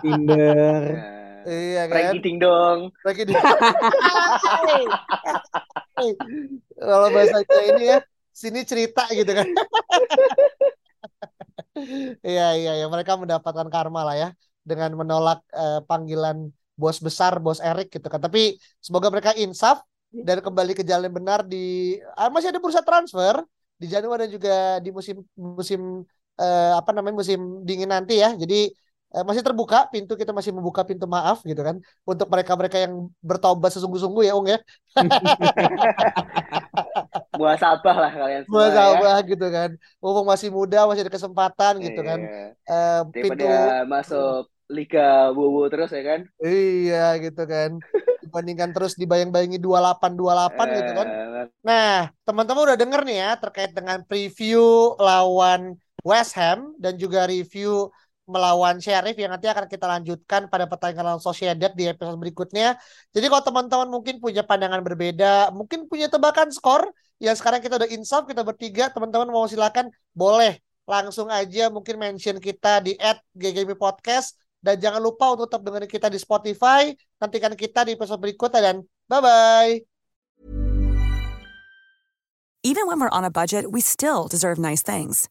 Tinder. 0.00 1.27
Iya 1.46 1.82
kan. 1.86 1.94
Frankie 1.94 2.22
Ding 2.24 2.38
dong. 2.40 2.78
Frankie 3.04 3.26
Ding. 3.28 3.38
Kalau 6.78 7.08
bahasanya 7.10 7.60
ini 7.74 7.84
ya, 7.90 7.98
sini 8.32 8.60
cerita 8.66 9.06
gitu 9.12 9.30
kan. 9.30 9.46
Iya 12.26 12.58
iya 12.58 12.72
ya 12.82 12.86
mereka 12.90 13.14
mendapatkan 13.14 13.70
karma 13.70 14.02
lah 14.02 14.16
ya 14.18 14.28
dengan 14.66 14.90
menolak 14.98 15.38
uh, 15.54 15.78
panggilan 15.86 16.50
bos 16.74 16.98
besar 16.98 17.38
bos 17.38 17.62
Erik 17.62 17.94
gitu 17.94 18.06
kan. 18.10 18.18
Tapi 18.18 18.58
semoga 18.82 19.14
mereka 19.14 19.30
insaf 19.38 19.86
dan 20.10 20.42
kembali 20.42 20.74
ke 20.74 20.82
jalan 20.82 21.06
benar 21.12 21.46
di 21.46 21.94
uh, 22.18 22.30
masih 22.34 22.50
ada 22.50 22.58
bursa 22.58 22.82
transfer 22.82 23.46
di 23.78 23.86
Januari 23.86 24.26
dan 24.26 24.30
juga 24.34 24.54
di 24.82 24.90
musim 24.90 25.22
musim 25.38 26.02
uh, 26.42 26.72
apa 26.74 26.90
namanya 26.90 27.22
musim 27.22 27.62
dingin 27.62 27.90
nanti 27.94 28.18
ya. 28.18 28.34
Jadi 28.34 28.74
eh, 29.14 29.24
masih 29.24 29.40
terbuka 29.40 29.88
pintu 29.88 30.12
kita 30.14 30.36
masih 30.36 30.52
membuka 30.52 30.84
pintu 30.84 31.08
maaf 31.08 31.40
gitu 31.44 31.60
kan 31.64 31.80
untuk 32.04 32.28
mereka-mereka 32.28 32.84
yang 32.84 33.08
bertobat 33.24 33.72
sesungguh-sungguh 33.72 34.28
ya 34.28 34.36
Ung 34.36 34.48
ya. 34.48 34.58
Buah 37.38 37.56
sabar 37.56 37.96
lah 37.96 38.12
kalian 38.12 38.42
semua. 38.44 38.68
Buah 38.98 39.22
ya. 39.22 39.30
gitu 39.30 39.46
kan. 39.48 39.70
Mumpung 40.02 40.26
masih 40.26 40.50
muda 40.50 40.90
masih 40.90 41.06
ada 41.06 41.14
kesempatan 41.14 41.78
gitu 41.80 42.00
kan. 42.02 42.18
Eh, 42.66 43.00
pintu 43.14 43.46
masuk 43.86 44.50
Liga 44.68 45.32
Bobo 45.32 45.64
terus 45.72 45.88
ya 45.88 46.04
kan? 46.04 46.20
Iya 46.44 47.16
gitu 47.24 47.42
kan. 47.48 47.80
Dibandingkan 48.20 48.76
terus 48.76 48.92
dibayang-bayangi 49.00 49.56
28 49.56 50.12
28 50.12 50.20
eh, 50.20 50.76
gitu 50.76 50.92
kan. 50.92 51.08
Nah, 51.64 52.12
teman-teman 52.28 52.68
udah 52.68 52.76
denger 52.76 53.00
nih 53.08 53.16
ya 53.24 53.30
terkait 53.40 53.72
dengan 53.72 54.04
preview 54.04 54.92
lawan 55.00 55.80
West 56.04 56.36
Ham 56.36 56.76
dan 56.76 57.00
juga 57.00 57.24
review 57.24 57.88
melawan 58.28 58.76
Sheriff 58.78 59.16
yang 59.16 59.32
nanti 59.32 59.48
akan 59.48 59.64
kita 59.66 59.88
lanjutkan 59.88 60.52
pada 60.52 60.68
pertandingan 60.68 61.16
lawan 61.16 61.22
Sociedad 61.24 61.72
di 61.72 61.88
episode 61.88 62.20
berikutnya. 62.20 62.76
Jadi 63.10 63.26
kalau 63.26 63.42
teman-teman 63.42 63.88
mungkin 63.88 64.20
punya 64.20 64.44
pandangan 64.44 64.84
berbeda, 64.84 65.50
mungkin 65.56 65.88
punya 65.88 66.12
tebakan 66.12 66.52
skor, 66.52 66.92
yang 67.18 67.34
sekarang 67.34 67.64
kita 67.64 67.80
udah 67.80 67.88
insaf, 67.90 68.28
kita 68.28 68.44
bertiga, 68.44 68.92
teman-teman 68.92 69.32
mau 69.32 69.48
silakan 69.48 69.88
boleh 70.12 70.60
langsung 70.88 71.28
aja 71.28 71.68
mungkin 71.68 72.00
mention 72.00 72.40
kita 72.40 72.80
di 72.80 72.96
at 72.96 73.20
Podcast 73.76 74.40
dan 74.58 74.80
jangan 74.80 75.04
lupa 75.04 75.36
untuk 75.36 75.52
tetap 75.52 75.62
dengerin 75.64 75.90
kita 75.90 76.08
di 76.08 76.18
Spotify. 76.18 76.90
Nantikan 77.20 77.54
kita 77.54 77.84
di 77.84 77.94
episode 77.94 78.18
berikutnya 78.18 78.60
dan 78.60 78.76
bye-bye. 79.06 79.84
Even 82.66 82.90
when 82.90 82.98
we're 82.98 83.12
on 83.14 83.22
a 83.22 83.30
budget, 83.30 83.70
we 83.70 83.80
still 83.80 84.26
deserve 84.26 84.58
nice 84.58 84.82
things. 84.82 85.30